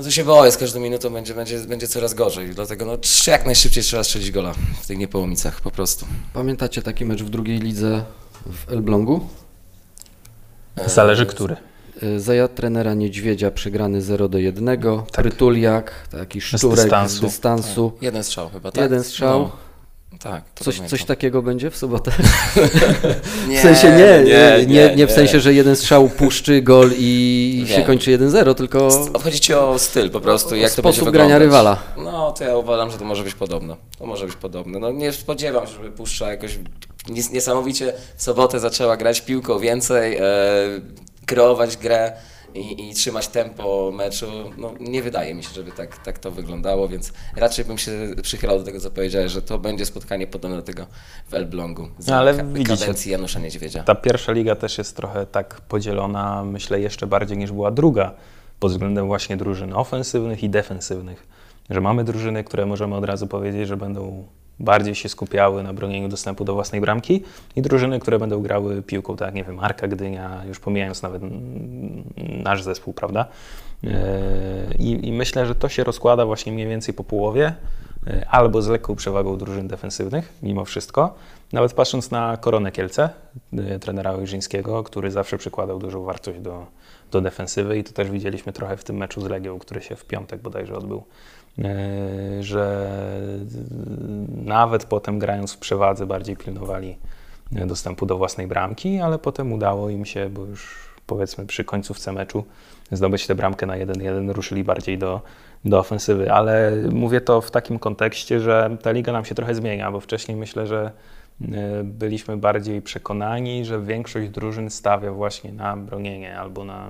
No 0.00 0.04
to 0.04 0.10
się 0.10 0.24
boję, 0.24 0.52
z 0.52 0.56
każdą 0.56 0.80
minutą 0.80 1.10
będzie, 1.10 1.34
będzie, 1.34 1.58
będzie 1.58 1.88
coraz 1.88 2.14
gorzej, 2.14 2.54
dlatego 2.54 2.84
no, 2.84 2.98
jak 3.26 3.46
najszybciej 3.46 3.82
trzeba 3.82 4.04
strzelić 4.04 4.30
gola 4.30 4.54
w 4.82 4.86
tych 4.86 4.98
niepołomicach 4.98 5.60
po 5.60 5.70
prostu. 5.70 6.06
Pamiętacie 6.32 6.82
taki 6.82 7.04
mecz 7.04 7.22
w 7.22 7.30
drugiej 7.30 7.58
lidze 7.58 8.04
w 8.46 8.72
Elblągu? 8.72 9.28
Zależy 10.86 11.26
który. 11.26 11.56
Y, 12.02 12.20
Za 12.20 12.48
trenera 12.48 12.94
Niedźwiedzia 12.94 13.50
przegrany 13.50 14.02
0 14.02 14.28
do 14.28 14.38
1. 14.38 14.78
Prytuliak, 15.12 16.08
taki 16.10 16.40
szczurek 16.40 16.78
z 16.78 16.82
dystansu. 16.82 17.20
dystansu. 17.22 17.92
Jeden 18.00 18.24
strzał 18.24 18.50
chyba, 18.50 18.72
tak? 18.72 18.82
Jeden 18.82 19.04
strzał. 19.04 19.40
No, 19.40 19.56
Tak, 20.22 20.42
Coś, 20.54 20.64
pamiętam. 20.76 20.88
coś 20.88 21.04
takiego 21.04 21.42
będzie 21.42 21.70
w 21.70 21.76
sobotę? 21.76 22.10
Nie, 23.48 23.58
w 23.58 23.62
sensie 23.62 23.90
nie, 23.90 24.24
nie, 24.24 24.66
nie, 24.66 24.96
nie, 24.96 25.06
w 25.06 25.12
sensie, 25.12 25.40
że 25.40 25.54
jeden 25.54 25.76
strzał 25.76 26.08
puszczy 26.08 26.62
gol 26.62 26.90
i 26.98 27.64
się 27.68 27.82
kończy 27.82 28.18
1-0, 28.18 28.54
tylko 28.54 28.88
Chodzi 29.24 29.40
ci 29.40 29.54
o 29.54 29.78
styl 29.78 30.10
po 30.10 30.20
prostu, 30.20 30.56
jak 30.56 30.70
to 30.72 30.82
sposób 30.82 31.04
będzie 31.04 31.18
grania 31.18 31.38
rywala. 31.38 31.82
No, 31.96 32.32
to 32.32 32.44
ja 32.44 32.56
uważam, 32.56 32.90
że 32.90 32.98
to 32.98 33.04
może 33.04 33.24
być 33.24 33.34
podobne. 33.34 33.76
To 33.98 34.06
może 34.06 34.26
być 34.26 34.36
podobne. 34.36 34.78
No 34.78 34.90
nie 34.92 35.12
spodziewam 35.12 35.66
się, 35.66 35.72
żeby 35.72 35.90
Puszcza 35.90 36.30
jakoś 36.30 36.58
nies- 37.08 37.32
niesamowicie 37.32 37.92
w 38.16 38.22
sobotę 38.22 38.60
zaczęła 38.60 38.96
grać 38.96 39.20
piłką 39.20 39.58
więcej, 39.58 40.16
e, 40.16 40.22
kreować 41.26 41.76
grę 41.76 42.12
i, 42.54 42.90
i 42.90 42.94
trzymać 42.94 43.28
tempo 43.28 43.92
meczu. 43.94 44.26
No, 44.58 44.72
nie 44.80 45.02
wydaje 45.02 45.34
mi 45.34 45.42
się, 45.42 45.50
żeby 45.54 45.72
tak, 45.72 45.98
tak 46.04 46.18
to 46.18 46.30
wyglądało, 46.30 46.88
więc 46.88 47.12
raczej 47.36 47.64
bym 47.64 47.78
się 47.78 47.92
przychylał 48.22 48.58
do 48.58 48.64
tego, 48.64 48.80
co 48.80 48.90
powiedziałeś, 48.90 49.32
że 49.32 49.42
to 49.42 49.58
będzie 49.58 49.86
spotkanie 49.86 50.26
podobne 50.26 50.56
do 50.56 50.62
tego 50.62 50.86
w 51.28 51.34
Elblągu 51.34 51.88
za 51.98 52.12
No, 52.12 52.18
ale 52.18 52.34
ka- 52.34 52.44
widzicie, 52.44 52.76
kadencji 52.76 53.12
Janusza 53.12 53.40
Niedźwiedzia. 53.40 53.82
Ta 53.82 53.94
pierwsza 53.94 54.32
liga 54.32 54.54
też 54.56 54.78
jest 54.78 54.96
trochę 54.96 55.26
tak 55.26 55.60
podzielona, 55.60 56.44
myślę, 56.44 56.80
jeszcze 56.80 57.06
bardziej 57.06 57.38
niż 57.38 57.52
była 57.52 57.70
druga, 57.70 58.14
pod 58.60 58.72
względem 58.72 59.06
właśnie 59.06 59.36
drużyn 59.36 59.72
ofensywnych 59.72 60.42
i 60.42 60.50
defensywnych. 60.50 61.26
Że 61.70 61.80
mamy 61.80 62.04
drużyny, 62.04 62.44
które 62.44 62.66
możemy 62.66 62.94
od 62.94 63.04
razu 63.04 63.26
powiedzieć, 63.26 63.68
że 63.68 63.76
będą 63.76 64.26
bardziej 64.60 64.94
się 64.94 65.08
skupiały 65.08 65.62
na 65.62 65.72
bronieniu 65.72 66.08
dostępu 66.08 66.44
do 66.44 66.54
własnej 66.54 66.80
bramki 66.80 67.22
i 67.56 67.62
drużyny, 67.62 68.00
które 68.00 68.18
będą 68.18 68.42
grały 68.42 68.82
piłką, 68.82 69.16
tak 69.16 69.34
nie 69.34 69.44
wiem, 69.44 69.54
Marka 69.54 69.88
Gdynia, 69.88 70.42
już 70.48 70.60
pomijając 70.60 71.02
nawet 71.02 71.22
nasz 72.44 72.62
zespół, 72.62 72.94
prawda? 72.94 73.26
Yy, 73.82 73.92
I, 74.78 75.08
I 75.08 75.12
myślę, 75.12 75.46
że 75.46 75.54
to 75.54 75.68
się 75.68 75.84
rozkłada 75.84 76.26
właśnie 76.26 76.52
mniej 76.52 76.68
więcej 76.68 76.94
po 76.94 77.04
połowie, 77.04 77.54
yy, 78.06 78.28
albo 78.28 78.62
z 78.62 78.68
lekką 78.68 78.96
przewagą 78.96 79.38
drużyn 79.38 79.68
defensywnych, 79.68 80.32
mimo 80.42 80.64
wszystko. 80.64 81.14
Nawet 81.52 81.72
patrząc 81.72 82.10
na 82.10 82.36
Koronę 82.36 82.72
Kielce, 82.72 83.10
yy, 83.52 83.78
trenera 83.78 84.12
Ojrzyńskiego, 84.12 84.82
który 84.82 85.10
zawsze 85.10 85.38
przykładał 85.38 85.78
dużą 85.78 86.04
wartość 86.04 86.40
do, 86.40 86.66
do 87.10 87.20
defensywy 87.20 87.78
i 87.78 87.84
to 87.84 87.92
też 87.92 88.10
widzieliśmy 88.10 88.52
trochę 88.52 88.76
w 88.76 88.84
tym 88.84 88.96
meczu 88.96 89.20
z 89.20 89.24
Legią, 89.24 89.58
który 89.58 89.82
się 89.82 89.96
w 89.96 90.04
piątek 90.04 90.40
bodajże 90.42 90.74
odbył, 90.74 91.04
że 92.40 92.90
nawet 94.44 94.84
potem 94.84 95.18
grając 95.18 95.52
w 95.52 95.58
przewadze 95.58 96.06
bardziej 96.06 96.36
pilnowali 96.36 96.96
dostępu 97.52 98.06
do 98.06 98.16
własnej 98.16 98.46
bramki, 98.46 99.00
ale 99.00 99.18
potem 99.18 99.52
udało 99.52 99.90
im 99.90 100.04
się, 100.04 100.30
bo 100.30 100.44
już 100.44 100.90
powiedzmy 101.06 101.46
przy 101.46 101.64
końcówce 101.64 102.12
meczu 102.12 102.44
zdobyć 102.92 103.26
tę 103.26 103.34
bramkę 103.34 103.66
na 103.66 103.74
1-1, 103.74 104.30
ruszyli 104.30 104.64
bardziej 104.64 104.98
do, 104.98 105.20
do 105.64 105.78
ofensywy, 105.78 106.32
ale 106.32 106.72
mówię 106.92 107.20
to 107.20 107.40
w 107.40 107.50
takim 107.50 107.78
kontekście, 107.78 108.40
że 108.40 108.76
ta 108.82 108.90
liga 108.90 109.12
nam 109.12 109.24
się 109.24 109.34
trochę 109.34 109.54
zmienia, 109.54 109.92
bo 109.92 110.00
wcześniej 110.00 110.36
myślę, 110.36 110.66
że 110.66 110.92
y, 111.40 111.46
byliśmy 111.84 112.36
bardziej 112.36 112.82
przekonani, 112.82 113.64
że 113.64 113.82
większość 113.82 114.28
drużyn 114.28 114.70
stawia 114.70 115.12
właśnie 115.12 115.52
na 115.52 115.76
bronienie 115.76 116.38
albo 116.38 116.64
na 116.64 116.88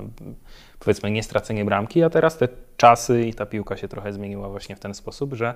powiedzmy 0.81 1.11
nie 1.11 1.23
stracenie 1.23 1.65
bramki, 1.65 2.03
a 2.03 2.11
teraz 2.11 2.39
te 2.39 2.49
czasy 2.77 3.27
i 3.27 3.35
ta 3.35 3.47
piłka 3.47 3.77
się 3.77 3.89
trochę 3.89 4.13
zmieniła 4.13 4.49
właśnie 4.49 4.77
w 4.77 4.81
ten 4.81 4.95
sposób, 4.95 5.35
że 5.35 5.55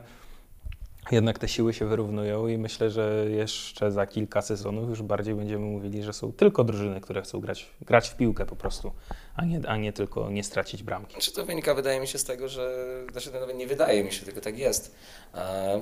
jednak 1.13 1.39
te 1.39 1.49
siły 1.49 1.75
się 1.75 1.87
wyrównują 1.87 2.47
i 2.49 2.59
myślę, 2.59 2.91
że 2.91 3.27
jeszcze 3.31 3.93
za 3.93 4.07
kilka 4.07 4.43
sezonów 4.43 4.89
już 4.89 5.03
bardziej 5.03 5.35
będziemy 5.35 5.65
mówili, 5.67 6.03
że 6.03 6.13
są 6.13 6.33
tylko 6.33 6.65
drużyny, 6.65 7.01
które 7.01 7.23
chcą 7.23 7.41
grać, 7.41 7.71
grać 7.81 8.09
w 8.09 8.17
piłkę 8.17 8.47
po 8.47 8.57
prostu, 8.57 8.93
a 9.37 9.45
nie, 9.45 9.61
a 9.67 9.77
nie 9.77 9.93
tylko 9.93 10.31
nie 10.31 10.45
stracić 10.45 10.83
bramki. 10.83 11.17
Czy 11.21 11.33
to 11.33 11.45
wynika, 11.45 11.75
wydaje 11.75 12.01
mi 12.01 12.07
się, 12.07 12.19
z 12.19 12.25
tego, 12.25 12.49
że, 12.49 12.87
znaczy 13.13 13.31
to 13.31 13.41
nawet 13.41 13.57
nie 13.57 13.67
wydaje 13.67 14.05
mi 14.05 14.13
się, 14.13 14.25
tylko 14.25 14.41
tak 14.41 14.59
jest. 14.59 14.95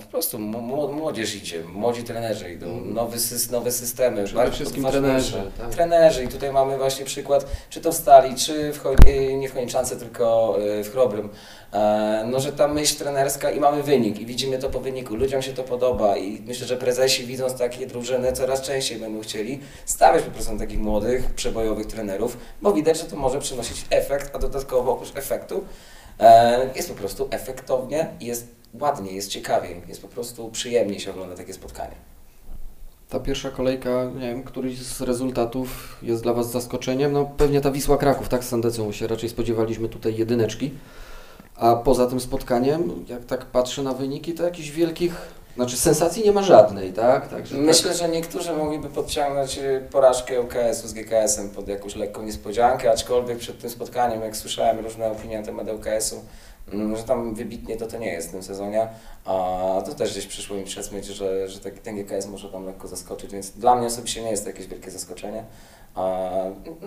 Po 0.00 0.06
prostu 0.11 0.38
młodzież 0.38 1.35
idzie, 1.35 1.64
młodzi 1.64 2.02
trenerzy 2.02 2.52
idą, 2.52 2.80
nowy 2.85 3.18
sys, 3.18 3.50
nowe 3.50 3.72
systemy. 3.72 4.16
Mm. 4.16 4.24
Przede 4.24 4.40
bardzo 4.42 4.54
wszystkim 4.54 4.85
trenerzy, 4.85 5.42
tak. 5.58 5.70
Trenerzy 5.70 6.24
i 6.24 6.28
tutaj 6.28 6.52
mamy 6.52 6.76
właśnie 6.76 7.04
przykład, 7.04 7.46
czy 7.70 7.80
to 7.80 7.92
w 7.92 7.94
Stali, 7.94 8.35
czy 8.35 8.72
w, 8.72 8.85
nie 9.38 9.48
w 9.48 9.52
Chojniczance, 9.52 9.96
tylko 9.96 10.56
e, 10.61 10.85
w 10.85 10.92
Chrobrym. 10.92 11.28
E, 11.72 12.24
no, 12.30 12.40
że 12.40 12.52
ta 12.52 12.68
myśl 12.68 12.96
trenerska 12.96 13.50
i 13.50 13.61
mamy 13.61 13.82
wynik 13.82 14.20
i 14.20 14.26
widzimy 14.26 14.58
to 14.58 14.70
po 14.70 14.80
wyniku, 14.80 15.16
ludziom 15.16 15.42
się 15.42 15.52
to 15.52 15.62
podoba 15.62 16.16
i 16.16 16.42
myślę, 16.46 16.66
że 16.66 16.76
prezesi 16.76 17.26
widząc 17.26 17.58
takie 17.58 17.87
drużyny 17.87 18.32
coraz 18.32 18.62
częściej 18.62 18.98
będą 18.98 19.20
chcieli 19.20 19.61
stawiać 19.85 20.24
po 20.24 20.30
prostu 20.30 20.52
na 20.52 20.58
takich 20.58 20.78
młodych, 20.78 21.35
przebojowych 21.35 21.87
trenerów, 21.87 22.37
bo 22.62 22.72
widać, 22.72 22.98
że 22.98 23.04
to 23.04 23.16
może 23.16 23.38
przynosić 23.38 23.87
efekt, 23.90 24.37
a 24.37 24.38
dodatkowo 24.38 24.92
oprócz 24.92 25.16
efektu 25.16 25.64
e, 26.20 26.70
jest 26.76 26.88
po 26.88 26.94
prostu 26.94 27.28
efektownie, 27.30 28.06
jest 28.20 28.46
ładnie, 28.80 29.12
jest 29.12 29.30
ciekawiej, 29.30 29.82
jest 29.88 30.02
po 30.02 30.08
prostu 30.08 30.50
przyjemniej 30.50 31.00
się 31.00 31.11
ogląda 31.11 31.37
takie 31.37 31.52
spotkanie. 31.52 31.94
Ta 33.08 33.20
pierwsza 33.20 33.50
kolejka, 33.50 34.04
nie 34.14 34.28
wiem, 34.28 34.42
któryś 34.42 34.78
z 34.78 35.00
rezultatów 35.00 35.98
jest 36.02 36.22
dla 36.22 36.32
Was 36.32 36.50
zaskoczeniem? 36.50 37.12
No 37.12 37.24
pewnie 37.37 37.61
ta 37.61 37.70
Wisła 37.70 37.96
Kraków, 37.96 38.28
tak 38.28 38.44
z 38.44 38.48
Sandecją 38.48 38.92
się 38.92 39.06
raczej 39.06 39.28
spodziewaliśmy 39.28 39.88
tutaj 39.88 40.16
jedyneczki. 40.16 40.70
A 41.56 41.76
poza 41.76 42.06
tym 42.06 42.20
spotkaniem, 42.20 43.04
jak 43.08 43.24
tak 43.24 43.46
patrzę 43.46 43.82
na 43.82 43.92
wyniki, 43.92 44.34
to 44.34 44.44
jakichś 44.44 44.70
wielkich, 44.70 45.14
znaczy 45.56 45.76
sensacji 45.76 46.24
nie 46.24 46.32
ma 46.32 46.42
żadnej, 46.42 46.92
tak? 46.92 47.28
Także 47.28 47.56
Myślę, 47.56 47.94
że 47.94 48.08
niektórzy 48.08 48.52
mogliby 48.52 48.88
podciągnąć 48.88 49.58
y, 49.58 49.88
porażkę 49.90 50.40
UKS-u 50.40 50.88
z 50.88 50.92
GKS-em 50.92 51.50
pod 51.50 51.68
jakąś 51.68 51.96
lekką 51.96 52.22
niespodziankę, 52.22 52.90
aczkolwiek 52.90 53.38
przed 53.38 53.60
tym 53.60 53.70
spotkaniem, 53.70 54.22
jak 54.22 54.36
słyszałem 54.36 54.78
różne 54.78 55.10
opinie 55.10 55.40
na 55.40 55.46
temat 55.46 55.68
UKS-u, 55.68 56.20
mm, 56.72 56.96
że 56.96 57.02
tam 57.02 57.34
wybitnie 57.34 57.76
to 57.76 57.86
to 57.86 57.98
nie 57.98 58.12
jest 58.12 58.28
w 58.28 58.32
tym 58.32 58.42
sezonie, 58.42 58.88
a 59.24 59.32
to 59.86 59.94
też 59.94 60.12
gdzieś 60.12 60.26
przyszło 60.26 60.56
mi 60.56 60.64
przez 60.64 60.92
myśl, 60.92 61.12
że, 61.12 61.48
że 61.48 61.60
ten 61.60 61.96
GKS 61.96 62.26
może 62.26 62.48
tam 62.48 62.66
lekko 62.66 62.88
zaskoczyć, 62.88 63.32
więc 63.32 63.50
dla 63.50 63.74
mnie 63.74 63.86
osobiście 63.86 64.22
nie 64.22 64.30
jest 64.30 64.44
to 64.44 64.50
jakieś 64.50 64.66
wielkie 64.66 64.90
zaskoczenie. 64.90 65.44
A, 65.94 66.31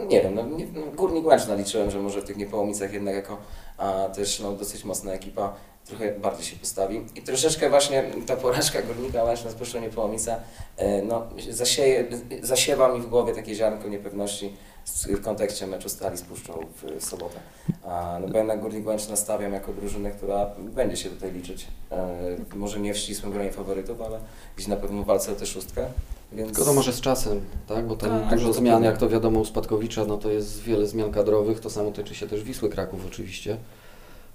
nie 0.08 0.22
wiem, 0.22 0.36
no, 0.36 0.44
nie, 0.44 0.66
no, 0.66 0.82
Górnik 0.96 1.26
Łęczna 1.26 1.56
liczyłem, 1.56 1.92
że 1.92 2.00
może 2.00 2.22
w 2.22 2.26
tych 2.26 2.38
Niepołomicach 2.38 2.94
jednak 2.94 3.16
jako 3.16 3.38
a, 3.78 4.10
też 4.10 4.40
no, 4.40 4.52
dosyć 4.52 4.86
mocna 4.86 5.12
ekipa 5.12 5.54
trochę 5.86 6.20
bardziej 6.20 6.46
się 6.46 6.56
postawi. 6.56 7.02
I 7.16 7.22
troszeczkę 7.22 7.70
właśnie 7.70 8.04
ta 8.26 8.36
porażka 8.36 8.82
Górnika 8.82 9.24
Łęczna 9.24 9.52
z 9.52 9.54
Puszczą 9.54 9.82
Niepołomica 9.82 10.40
e, 10.78 11.02
no, 11.02 11.28
zasieje, 11.50 12.06
zasiewa 12.42 12.94
mi 12.94 13.02
w 13.02 13.08
głowie 13.08 13.34
takie 13.34 13.56
ziarnko 13.56 13.88
niepewności 13.88 14.54
w 14.86 15.22
kontekście 15.22 15.68
meczu 15.68 15.90
Stali 15.90 16.18
z 16.18 16.22
Puszczą 16.22 16.54
w, 16.76 17.04
sobotę. 17.04 17.40
A, 17.84 18.18
no 18.22 18.28
bo 18.28 18.38
jednak 18.38 18.62
Górnik 18.62 18.88
Łęczna 18.88 19.16
stawiam 19.16 19.54
jako 19.54 19.74
drużynę, 19.74 20.12
która 20.12 20.50
będzie 20.60 20.98
się 20.98 21.10
tutaj 21.10 21.32
liczyć. 21.32 21.68
E, 21.92 22.18
może 22.56 22.80
nie 22.80 22.94
w 22.94 22.98
ścisłym 22.98 23.32
gronie 23.32 23.52
faworytów, 23.52 24.02
ale 24.02 24.20
gdzieś 24.56 24.68
na 24.68 24.76
pewno 24.76 25.04
w 25.04 25.06
walce 25.06 25.32
o 25.32 25.36
tę 25.36 25.46
szóstkę. 25.46 25.86
Więc... 26.34 26.50
Tylko 26.50 26.66
to 26.66 26.74
może 26.74 26.94
z 26.94 27.02
czasem, 27.02 27.42
tak? 27.68 27.88
Bo 27.88 27.96
tam 27.96 28.10
Tak, 28.10 28.30
dużo 28.30 28.48
to 28.48 28.54
zmian, 28.54 28.84
jak 28.84 28.98
to 28.98 29.10
wiadomo 29.10 29.40
u 29.40 29.46
Spadkowicza, 29.46 30.06
no 30.06 30.18
to 30.18 30.32
jest 30.32 30.62
wiele 30.62 30.88
zmian 30.88 31.12
kadrowych, 31.12 31.60
to 31.60 31.70
samo 31.70 31.92
tyczy 31.92 32.16
się 32.16 32.28
też 32.28 32.44
Wisły 32.44 32.70
Kraków 32.70 33.06
oczywiście. 33.08 33.58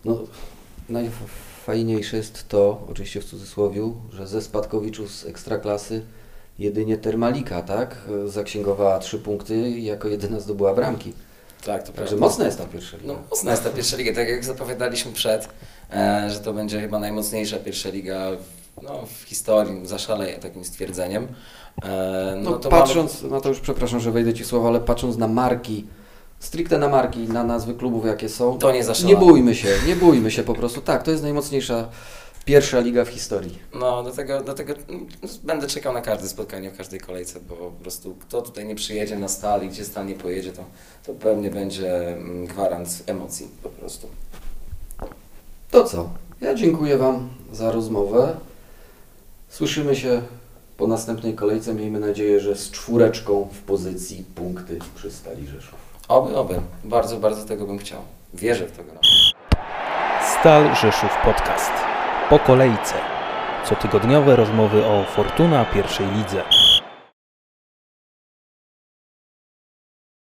No, 0.05 0.19
najfajniejsze 0.89 2.17
jest 2.17 2.49
to, 2.49 2.87
oczywiście 2.91 3.21
w 3.21 3.25
cudzysłowie, 3.25 3.93
że 4.13 4.27
ze 4.27 4.43
Spadkowiczów 4.43 5.13
z 5.13 5.27
Ekstraklasy 5.27 6.03
jedynie 6.59 6.99
Termalika, 6.99 7.63
tak? 7.63 7.97
Zaksięgowała 8.27 8.99
trzy 8.99 9.19
punkty 9.19 9.71
i 9.71 9.85
jako 9.85 10.09
jedyna 10.09 10.41
zdobyła 10.41 10.75
bramki. 10.75 11.13
Tak, 11.65 11.83
to 11.83 11.93
Także 11.93 12.17
mocna 12.17 12.45
jest 12.45 12.59
ta 12.59 12.65
pierwsza 12.65 12.97
liga. 12.97 13.13
No 13.13 13.19
mocna 13.31 13.51
jest 13.51 13.65
ta 13.65 13.71
pierwsza 13.71 13.97
liga, 13.97 14.15
tak 14.15 14.29
jak 14.29 14.45
zapowiadaliśmy 14.45 15.13
przed, 15.13 15.49
e, 15.93 16.31
że 16.31 16.41
to 16.41 16.53
będzie 16.53 16.81
chyba 16.81 16.99
najmocniejsza 16.99 17.57
pierwsza 17.59 17.89
liga 17.89 18.31
w, 18.31 18.83
no, 18.83 19.07
w 19.07 19.23
historii, 19.23 19.87
zaszaleję 19.87 20.39
takim 20.39 20.65
stwierdzeniem. 20.65 21.29
E, 21.83 22.37
No, 22.43 22.53
to 22.59 22.69
patrząc, 22.69 23.23
no 23.31 23.41
to 23.41 23.49
już 23.49 23.61
przepraszam, 23.61 24.01
że 24.01 24.13
wejdę 24.13 24.35
Ci 24.35 24.45
słowo, 24.45 24.69
ale 24.69 24.81
patrząc 24.81 25.17
na 25.17 25.29
marki, 25.29 25.87
stricte 26.41 26.79
na 26.79 26.89
marki, 26.89 27.19
na 27.19 27.45
nazwy 27.45 27.75
klubów 27.75 28.07
jakie 28.07 28.29
są, 28.29 28.59
To 28.59 28.73
nie 28.73 28.85
zaszalamy. 28.85 29.15
nie 29.15 29.21
bójmy 29.21 29.55
się, 29.55 29.69
nie 29.87 29.97
bójmy 29.97 30.31
się 30.31 30.43
po 30.43 30.55
prostu. 30.55 30.81
Tak, 30.81 31.03
to 31.03 31.11
jest 31.11 31.23
najmocniejsza 31.23 31.89
pierwsza 32.45 32.81
liga 32.81 33.05
w 33.05 33.09
historii. 33.09 33.59
no 33.75 34.03
do 34.03 34.11
tego, 34.11 34.41
do 34.43 34.55
tego 34.55 34.75
mm, 34.89 35.07
będę 35.45 35.67
czekał 35.67 35.93
na 35.93 36.01
każde 36.01 36.29
spotkanie 36.29 36.71
w 36.71 36.77
każdej 36.77 37.01
kolejce, 37.01 37.41
bo 37.49 37.57
po 37.57 37.71
prostu 37.71 38.15
kto 38.21 38.43
tutaj 38.43 38.65
nie 38.67 38.75
przyjedzie 38.75 39.19
na 39.19 39.29
stal 39.29 39.65
i 39.65 39.69
gdzie 39.69 39.85
stal 39.85 40.07
nie 40.07 40.15
pojedzie, 40.15 40.53
to, 40.53 40.65
to 41.07 41.13
pewnie 41.13 41.51
będzie 41.51 42.09
mm, 42.09 42.47
gwarant 42.47 43.03
emocji 43.07 43.49
po 43.63 43.69
prostu. 43.69 44.09
To 45.71 45.85
co? 45.85 46.11
Ja 46.41 46.55
dziękuję 46.55 46.99
Wam 46.99 47.29
za 47.53 47.73
rozmowę. 47.73 48.37
Słyszymy 49.49 49.97
się 49.97 50.23
po 50.77 50.87
następnej 50.87 51.35
kolejce. 51.35 51.75
Miejmy 51.75 52.01
nadzieję, 52.01 52.41
że 52.41 52.57
z 52.57 52.71
czwóreczką 52.71 53.49
w 53.53 53.59
pozycji 53.59 54.25
punkty 54.35 54.79
przy 54.95 55.11
Stali 55.11 55.47
Rzeszów. 55.47 55.90
Oby, 56.11 56.37
oby. 56.37 56.61
Bardzo, 56.85 57.17
bardzo 57.17 57.49
tego 57.49 57.67
bym 57.67 57.79
chciał. 57.79 57.99
Wierzę 58.35 58.67
w 58.67 58.77
to. 58.77 58.83
Stal 60.41 60.75
Rzeszów 60.75 61.11
Podcast. 61.25 61.73
Po 62.31 62.39
kolejce. 62.39 62.95
Cotygodniowe 63.65 64.37
rozmowy 64.37 64.87
o 64.87 65.05
Fortuna 65.05 65.65
pierwszej 65.65 66.07
lidze. 66.07 66.43